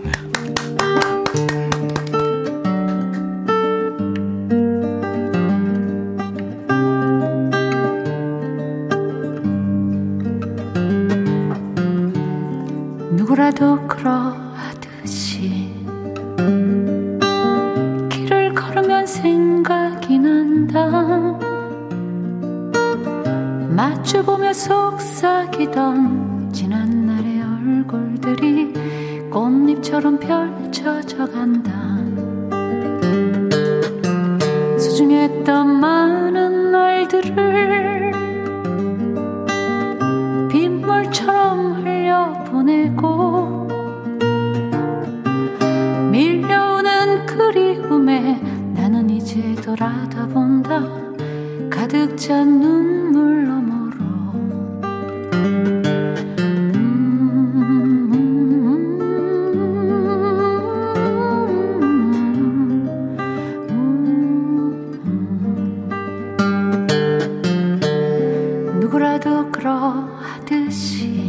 [70.39, 71.28] 하듯이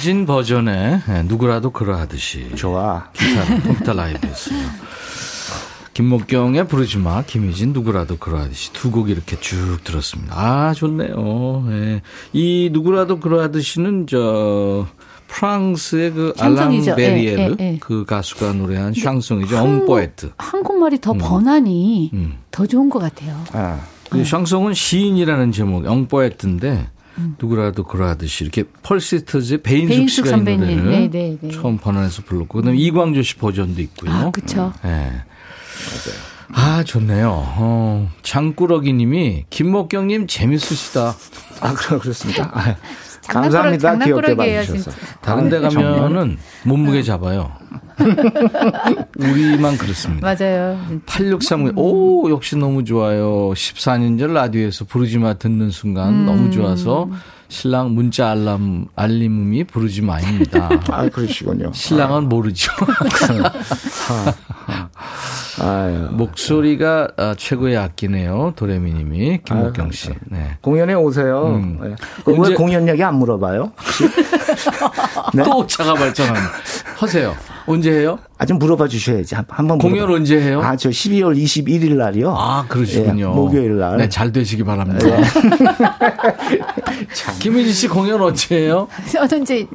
[0.00, 3.08] 김희진 버전의 예, 누구라도 그러하듯이 좋아.
[3.12, 4.58] 기타, 통기타 라이브였어요.
[5.92, 10.34] 김목경의 부르지 마, 김희진 누구라도 그러하듯이 두 곡 이렇게 쭉 들었습니다.
[10.38, 11.66] 아 좋네요.
[11.70, 12.02] 예.
[12.32, 14.86] 이 누구라도 그러하듯이는 저
[15.26, 16.94] 프랑스의 그 알랑 샹송이죠.
[16.94, 17.78] 베리에르 예, 예, 예.
[17.80, 19.58] 그 가수가 노래한 샹송이죠.
[19.58, 20.30] 엉포에트.
[20.38, 22.38] 한국말이 더 번안이 음.
[22.52, 23.36] 더 좋은 것 같아요.
[23.52, 23.80] 아,
[24.10, 26.88] 그 샹송은 시인이라는 제목, 엉포에트인데
[27.40, 30.66] 누구라도 그러하듯이 이렇게 펄시스터즈의 배인숙 배인숙 씨가 이 선배님.
[30.84, 31.50] 노래를 네, 네, 네.
[31.50, 34.10] 처음 번안해서 불렀고 그다음에 이광조 씨 버전도 있고요.
[34.12, 34.30] 아.
[34.84, 35.12] 예.
[36.54, 37.30] 아, 좋네요.
[37.30, 41.14] 어, 장꾸러기 님이 김목경 님 재밌으시다.
[41.60, 42.50] 아, 그렇- 그렇습니다.
[42.54, 42.76] 아,
[43.28, 43.98] 감사합니다.
[43.98, 44.90] 귀엽게 봐주셔서.
[45.20, 45.92] 다른 데 아, 정말.
[46.00, 47.52] 가면은 몸무게 잡아요.
[49.18, 50.26] 우리만 그렇습니다.
[50.34, 50.78] 맞아요.
[51.06, 53.50] 8630, 오, 역시 너무 좋아요.
[53.54, 57.08] 14년 전 라디오에서 부르지마 듣는 순간 너무 좋아서
[57.48, 60.68] 신랑 문자 알람, 알림음이 부르지마입니다.
[60.92, 61.72] 아, 그러시군요.
[61.72, 62.70] 신랑은 모르죠.
[65.60, 66.08] 아유.
[66.12, 68.52] 목소리가 아, 최고의 악기네요.
[68.54, 70.10] 도레미 님이 김목경 씨.
[70.26, 70.56] 네.
[70.60, 71.46] 공연에 오세요.
[71.56, 71.78] 음.
[71.82, 71.94] 네.
[72.26, 73.72] 언제- 왜 공연 얘기 안 물어봐요?
[75.34, 75.42] 네?
[75.42, 76.36] 또 차가 발전한.
[76.96, 77.34] 하세요.
[77.68, 78.18] 언제 해요?
[78.38, 79.34] 아, 좀 물어봐 주셔야지.
[79.34, 80.14] 한- 한번 공연 물어봐.
[80.14, 80.60] 언제 해요?
[80.62, 82.34] 아, 저 12월 21일 날이요.
[82.36, 83.30] 아, 그러시군요.
[83.30, 83.96] 예, 목요일 날.
[83.98, 85.06] 네, 잘 되시기 바랍니다.
[87.40, 88.88] 김희진 씨 공연 언제 해요?
[89.28, 89.66] 저는 이제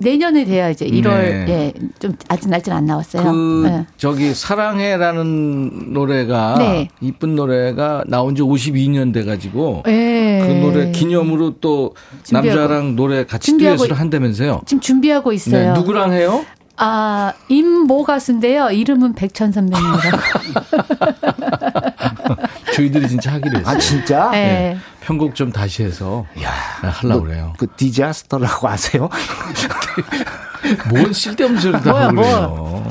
[0.00, 1.46] 내년에 돼야 이제 1월 네.
[1.48, 3.22] 예, 좀 아직 날짜는 안 나왔어요.
[3.30, 3.86] 그 네.
[3.96, 6.88] 저기 사랑해라는 노래가 네.
[7.00, 10.42] 이쁜 노래가 나온 지 52년 돼 가지고 예.
[10.44, 11.94] 그 노래 기념으로 또
[12.24, 12.60] 준비하고.
[12.60, 14.62] 남자랑 노래 같이 준비하고 듀엣을 한다면서요.
[14.66, 15.72] 지금 준비하고 있어요.
[15.74, 16.44] 네, 누구랑 해요?
[16.76, 18.70] 아, 임모 가수인데요.
[18.70, 20.18] 이름은 백천 선배님이라고.
[22.74, 23.76] 저희들이 진짜 하기로 했어요.
[23.76, 24.30] 아, 진짜?
[24.30, 24.76] 네.
[25.00, 26.50] 편곡 좀 다시 해서 야,
[26.82, 27.52] 하려고 그래요.
[27.58, 29.08] 그 디자스터라고 아세요?
[30.90, 32.24] 뭔 쓸데없는 소리 다 하고 뭐.
[32.24, 32.88] 그래요.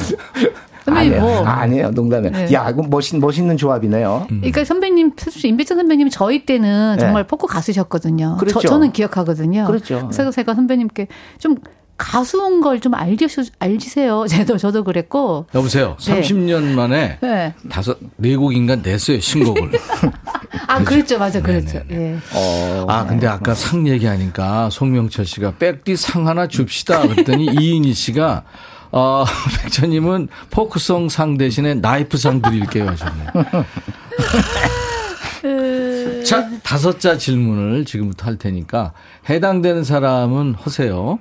[0.86, 1.22] 선배님 아니에요.
[1.22, 1.46] 뭐.
[1.46, 1.92] 아니에요.
[1.92, 2.30] 농담에.
[2.30, 2.54] 네.
[2.54, 4.28] 야, 이거 멋있, 멋있는 조합이네요.
[4.32, 4.38] 음.
[4.40, 7.00] 그러니까 선배님, 사실 임백천 선배님 저희 때는 네.
[7.00, 8.38] 정말 포크 가수셨거든요.
[8.40, 8.60] 그렇죠.
[8.60, 9.66] 저, 는 기억하거든요.
[9.66, 10.10] 그렇죠.
[10.12, 11.08] 그래서 제가 선배님께
[11.40, 11.56] 좀
[12.04, 14.26] 가수인 걸 좀 알려주, 알지세요.
[14.30, 15.46] 저도, 저도 그랬고.
[15.56, 15.96] 여보세요.
[16.06, 16.22] 네.
[16.22, 17.54] 30년 만에 네.
[17.70, 19.72] 다섯 네 곡인가 냈어요 신곡을.
[20.68, 21.18] 아, 그랬죠.
[21.18, 21.42] 맞아.
[21.42, 21.80] 그랬죠.
[21.88, 22.14] 네네네.
[22.14, 22.20] 예.
[22.34, 28.44] 어, 아 근데 아까 상 얘기하니까 송명철 씨가 백디 상 하나 줍시다 그랬더니 이인희 씨가
[28.92, 29.24] 어,
[29.64, 33.26] 백천님은 포크송 상 대신에 나이프 상 드릴게요 하셨네.
[36.26, 38.94] 자 다섯 자 질문을 지금부터 할 테니까
[39.30, 41.20] 해당되는 사람은 하세요.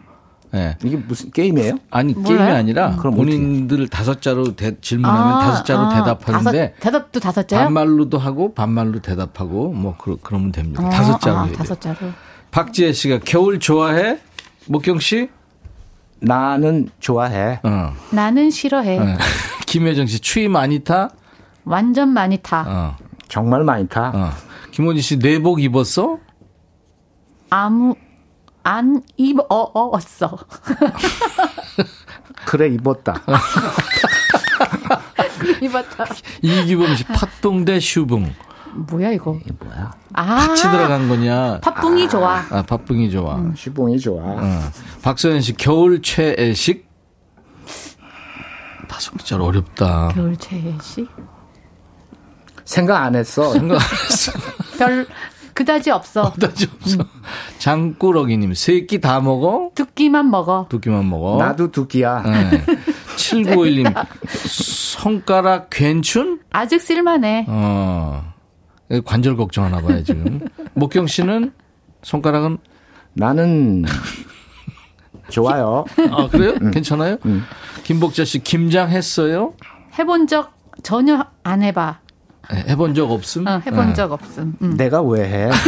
[0.55, 0.77] 예.
[0.85, 1.77] 이게 무슨 게임이에요?
[1.91, 2.39] 아니 몰라요?
[2.39, 2.97] 게임이 아니라 음.
[2.99, 7.65] 그럼 본인들 다섯 자로 대- 질문하면 다섯 자로 대답하는데 다섯, 대답도 다섯 자요?
[7.65, 10.85] 반말로도 하고 반말로 대답하고 뭐 그러, 그러면 됩니다.
[10.87, 11.57] 어, 다섯 자로 아, 해야 돼요.
[11.57, 11.97] 다섯 자로.
[12.51, 14.19] 박지혜 씨가 겨울 좋아해?
[14.67, 15.31] 목경 씨?
[16.21, 17.59] 나는 좋아해.
[17.63, 17.93] 어.
[18.11, 18.99] 나는 싫어해.
[18.99, 19.17] 어.
[19.67, 21.11] 김혜정 씨 추위 많이 타?
[21.65, 22.65] 완전 많이 타.
[22.69, 22.97] 어.
[23.29, 24.13] 정말 많이 타.
[24.15, 24.31] 어.
[24.71, 26.19] 김원지 씨 내복 입었어?
[27.51, 27.95] 아무,
[28.65, 30.39] 안 입어, 어, 어었어.
[32.47, 33.21] 그래, 입었다.
[35.61, 36.07] 입었다.
[36.43, 38.33] 이기범 씨 팥붕 대 슈붕.
[38.75, 39.39] 뭐야, 이거?
[39.61, 39.91] 뭐야?
[40.15, 40.47] 아.
[40.47, 41.61] 같이 들어간 거냐?
[41.61, 42.43] 팥붕이 좋아.
[42.51, 43.37] 아, 팥붕이 좋아.
[43.37, 43.55] 음.
[43.57, 44.23] 슈봉이 좋아.
[44.25, 44.61] 어.
[45.03, 46.89] 박소연 씨 겨울 최애식?
[48.89, 50.09] 다섯 글자 어렵다.
[50.15, 51.09] 겨울 최애식?
[52.65, 53.53] 생각 안 했어.
[53.53, 54.33] 생각 안 했어.
[54.79, 55.07] 별,
[55.63, 56.33] 그다지 없어.
[56.35, 57.05] 그다지 없어.
[57.59, 59.71] 장꾸러기님, 세 끼 다 먹어?
[59.75, 60.67] 두 끼만 먹어.
[60.69, 61.39] 두 끼만 먹어.
[61.39, 62.23] 나도 두 끼야.
[62.23, 62.65] 네.
[63.17, 66.41] 7951님, 손가락 괜춘?
[66.51, 67.47] 아직 쓸만해.
[67.49, 68.33] 어.
[69.05, 70.41] 관절 걱정하나 봐요, 지금.
[70.75, 71.53] 목경 씨는
[72.03, 72.59] 손가락은,
[73.15, 73.85] 나는
[75.29, 75.85] 좋아요.
[76.11, 76.55] 아, 그래요?
[76.73, 77.17] 괜찮아요?
[77.85, 79.55] 김복자 씨, 김장 했어요?
[79.99, 80.53] 해본 적
[80.83, 82.01] 전혀 안 해봐.
[82.51, 83.47] 네, 해본 적 없음?
[83.47, 83.95] 어, 해본 네.
[83.95, 84.55] 적 없음.
[84.63, 84.77] 음.
[84.77, 85.51] 내가 왜 해?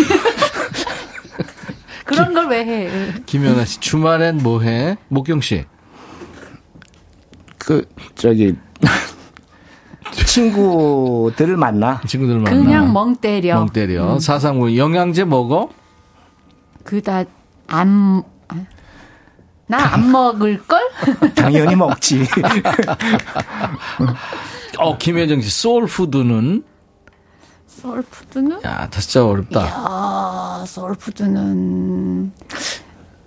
[2.05, 3.13] 그런 걸 왜 해?
[3.27, 4.97] 김연아 씨, 주말엔 뭐 해?
[5.09, 5.65] 목경 씨.
[7.59, 8.55] 그 저기
[10.27, 12.01] 친구들을 만나.
[12.07, 12.51] 친구들 만나.
[12.51, 13.55] 그냥 멍 때려.
[13.57, 14.19] 멍 때려.
[14.19, 15.71] 사상구 영양제 먹어?
[16.85, 17.25] 그다
[17.69, 18.23] 안.
[19.67, 20.79] 나 안 먹을 걸?
[21.35, 22.27] 당연히 먹지.
[24.79, 26.65] 어, 김혜정 씨, 소울푸드는?
[27.67, 28.61] 소울푸드는?
[28.65, 29.61] 야, 자 어렵다.
[29.75, 32.33] 아, 소울푸드는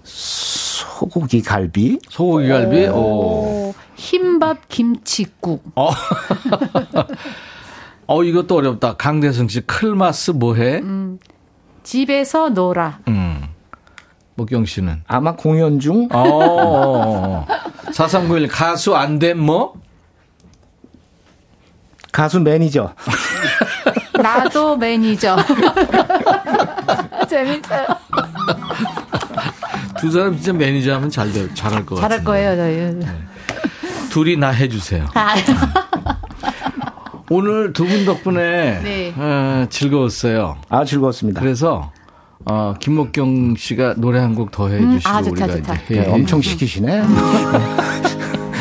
[0.03, 1.99] 소고기 갈비.
[2.09, 2.87] 소고기 갈비?
[2.87, 2.95] 오.
[2.97, 5.63] 오, 흰밥 김치국.
[5.75, 5.89] 어.
[8.07, 8.95] 어, 이것도 어렵다.
[8.95, 10.79] 강대성 씨, 클마스 뭐 해?
[10.79, 11.19] 음.
[11.83, 12.99] 집에서 놀아.
[14.35, 15.03] 목경 씨는?
[15.07, 17.45] 아마 공연 중 어, 어, 어.
[17.91, 19.73] 4391 가수 안 된 뭐?
[22.17, 22.91] 가수 매니저.
[24.19, 25.37] 나도 매니저.
[27.29, 27.85] 재밌어요.
[29.99, 32.09] 두 사람 진짜 매니저 하면 잘 돼, 잘할 것 같아요.
[32.09, 33.07] 잘할 거예요, 저희.
[34.09, 35.05] 둘이 나 해주세요.
[35.13, 35.35] 아,
[37.29, 39.13] 오늘 두 분 덕분에 네.
[39.15, 40.57] 어, 즐거웠어요.
[40.69, 41.39] 아 즐거웠습니다.
[41.39, 41.91] 그래서
[42.45, 45.73] 어, 김목경 씨가 노래 한 곡 더 해주시고 아, 좋다, 우리가 좋다.
[45.75, 47.03] 이제 네, 해- 엄청 시키시네.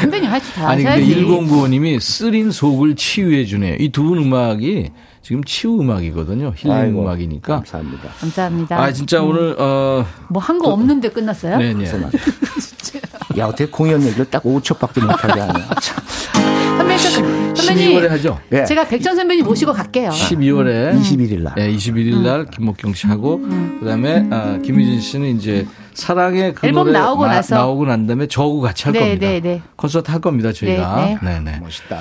[0.00, 1.24] 선배님 할줄 다 아니 근데 하셔야지.
[1.24, 3.76] 1095님이 쓰린 속을 치유해 주네요.
[3.76, 4.90] 이두분 음악이
[5.22, 6.52] 지금 치유 음악이거든요.
[6.56, 7.56] 힐링 아이고, 음악이니까.
[7.56, 8.08] 감사합니다.
[8.20, 8.80] 감사합니다.
[8.80, 11.58] 아 진짜 오늘 어 뭐 한 거 없는데 끝났어요?
[11.58, 11.84] 네 네.
[13.38, 15.68] 야 어떻게 공연 얘기를 딱 5초밖에 못하게 하냐.
[15.82, 15.96] 참.
[17.56, 18.40] 선배님, 12월에 선배님, 하죠.
[18.52, 18.64] 예.
[18.64, 20.10] 제가 백전 선배님 모시고 갈게요.
[20.10, 21.54] 12월에 21일 날.
[21.56, 22.46] 네, 21일 날 음.
[22.50, 23.40] 김목경 씨 하고
[23.80, 27.54] 그다음에 아, 김유진 씨는 이제 사랑의 그 앨범 노래 나오고 마- 나서.
[27.56, 29.26] 나오고 난 다음에 저하고 같이 할 네, 겁니다.
[29.26, 29.62] 네, 네.
[29.76, 30.96] 콘서트 할 겁니다 저희가.
[30.96, 31.58] 네, 네, 네.
[31.60, 31.98] 멋있다.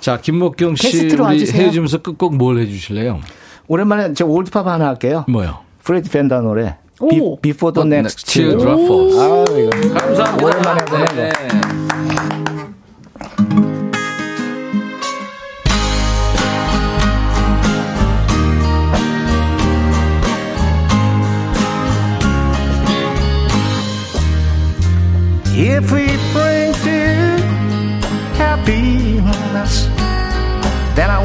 [0.00, 1.50] 자, 김목경 씨 우리.
[1.50, 3.20] 헤어지면서 끝곡 뭘 해주실래요?
[3.66, 5.24] 오랜만에 저 올드팝 하나 할게요.
[5.28, 5.58] 뭐요?
[5.82, 6.76] 프레디 펜더 노래.
[7.00, 7.36] 오.
[7.40, 9.18] 비, Before the Next Teardrop Falls.
[9.18, 9.70] 아, 이거.
[9.98, 10.44] 감사합니다.
[10.44, 11.14] 오랜만에 하는 거.
[11.14, 11.83] 네.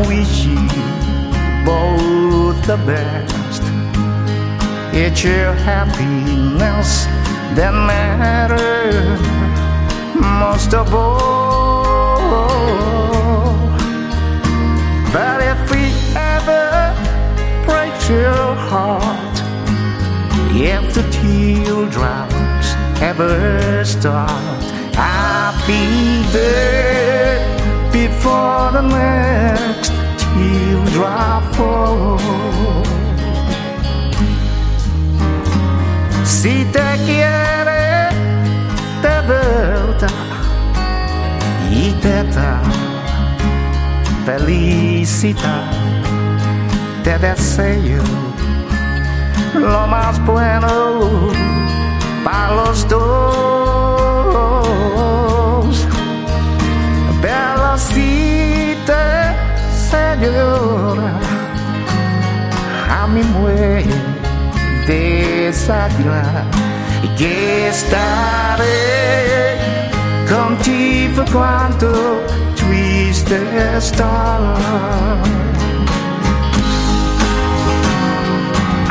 [0.07, 0.55] Wish you
[1.65, 3.61] both the best.
[4.93, 7.05] It's your happiness
[7.55, 9.19] that matters
[10.15, 12.19] most of all.
[15.11, 15.85] But if we
[16.15, 16.93] ever
[17.65, 19.35] break your heart,
[20.55, 22.67] if the teardrops
[23.01, 24.63] ever start,
[24.95, 26.98] I'll be there
[28.19, 29.91] before the next
[31.55, 32.21] falls.
[36.25, 38.09] Si te quiere
[39.05, 40.09] de verdad
[41.71, 42.61] y te da
[44.25, 45.71] felicidad,
[47.03, 48.03] te deseo
[49.53, 50.67] lo más bueno
[52.23, 54.19] para los dos.
[60.17, 61.13] Señora,
[62.89, 63.89] a mi muerte
[64.87, 66.45] desagrada
[67.17, 69.57] que estaré
[70.27, 71.87] contigo cuando
[72.55, 73.37] triste.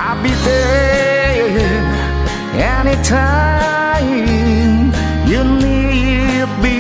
[0.01, 1.83] I'll be there
[2.77, 4.09] anytime
[5.27, 6.77] you need me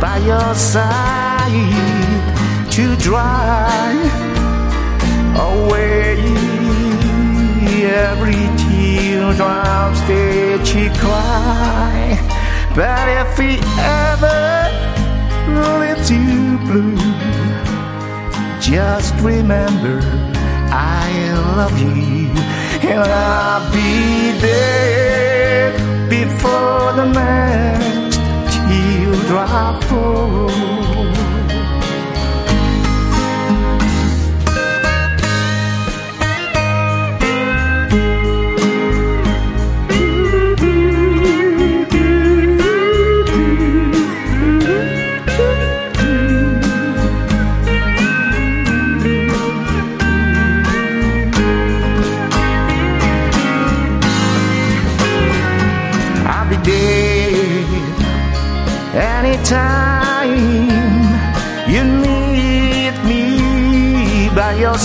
[0.00, 1.87] by your side
[2.78, 3.90] to dry
[5.34, 6.14] away
[7.82, 12.16] every teardrop that you cry.
[12.76, 14.38] But if we ever
[15.80, 16.96] leaves you blue,
[18.60, 19.98] just remember
[20.70, 21.10] I
[21.56, 22.30] love you
[22.88, 25.72] and I'll be there
[26.08, 28.18] before the next
[28.54, 31.07] teardrop falls.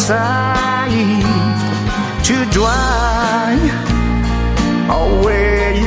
[0.03, 1.23] Side
[2.25, 3.55] to dry
[4.91, 5.79] away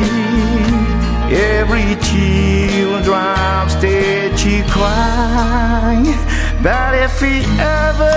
[1.53, 6.01] every teardrop that you cry.
[6.63, 8.17] But if he ever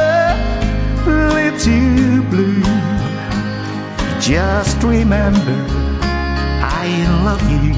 [1.36, 2.64] leaves you blue,
[4.22, 5.60] just remember
[6.64, 6.88] I
[7.26, 7.74] love you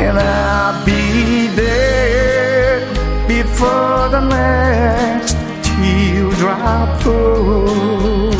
[0.00, 2.80] and I'll be there
[3.28, 5.43] before the next
[5.84, 8.34] teardrop falls.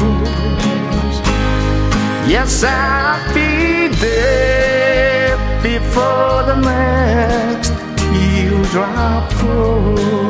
[2.34, 10.23] Yes, I'll be there before the next teardrop falls.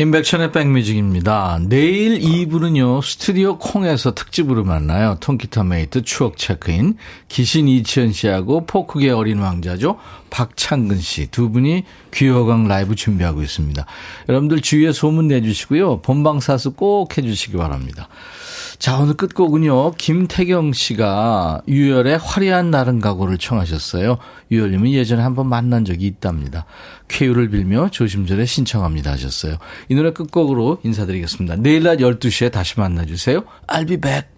[0.00, 1.58] 인백션의 백뮤직입니다.
[1.60, 5.16] 내일 2부는요, 스튜디오 콩에서 특집으로 만나요.
[5.18, 6.94] 통기타 메이트 추억 체크인.
[7.26, 9.98] 기신 이치현 씨하고 포크계 어린 왕자죠.
[10.30, 11.26] 박창근 씨.
[11.32, 11.82] 두 분이
[12.14, 13.84] 귀여강 라이브 준비하고 있습니다.
[14.28, 16.02] 여러분들 주위에 소문 내주시고요.
[16.02, 18.08] 본방사수 꼭 해주시기 바랍니다.
[18.78, 24.18] 자, 오늘 끝곡은요, 김태경 씨가 유열의 화려한 날은 가고를 청하셨어요.
[24.52, 26.64] 유열님은 예전에 한번 만난 적이 있답니다.
[27.08, 29.56] 쾌유를 빌며 조심절에 신청합니다 하셨어요.
[29.88, 31.56] 이 노래 끝곡으로 인사드리겠습니다.
[31.56, 33.42] 내일 낮 12시에 다시 만나주세요.
[33.66, 34.37] I'll be back.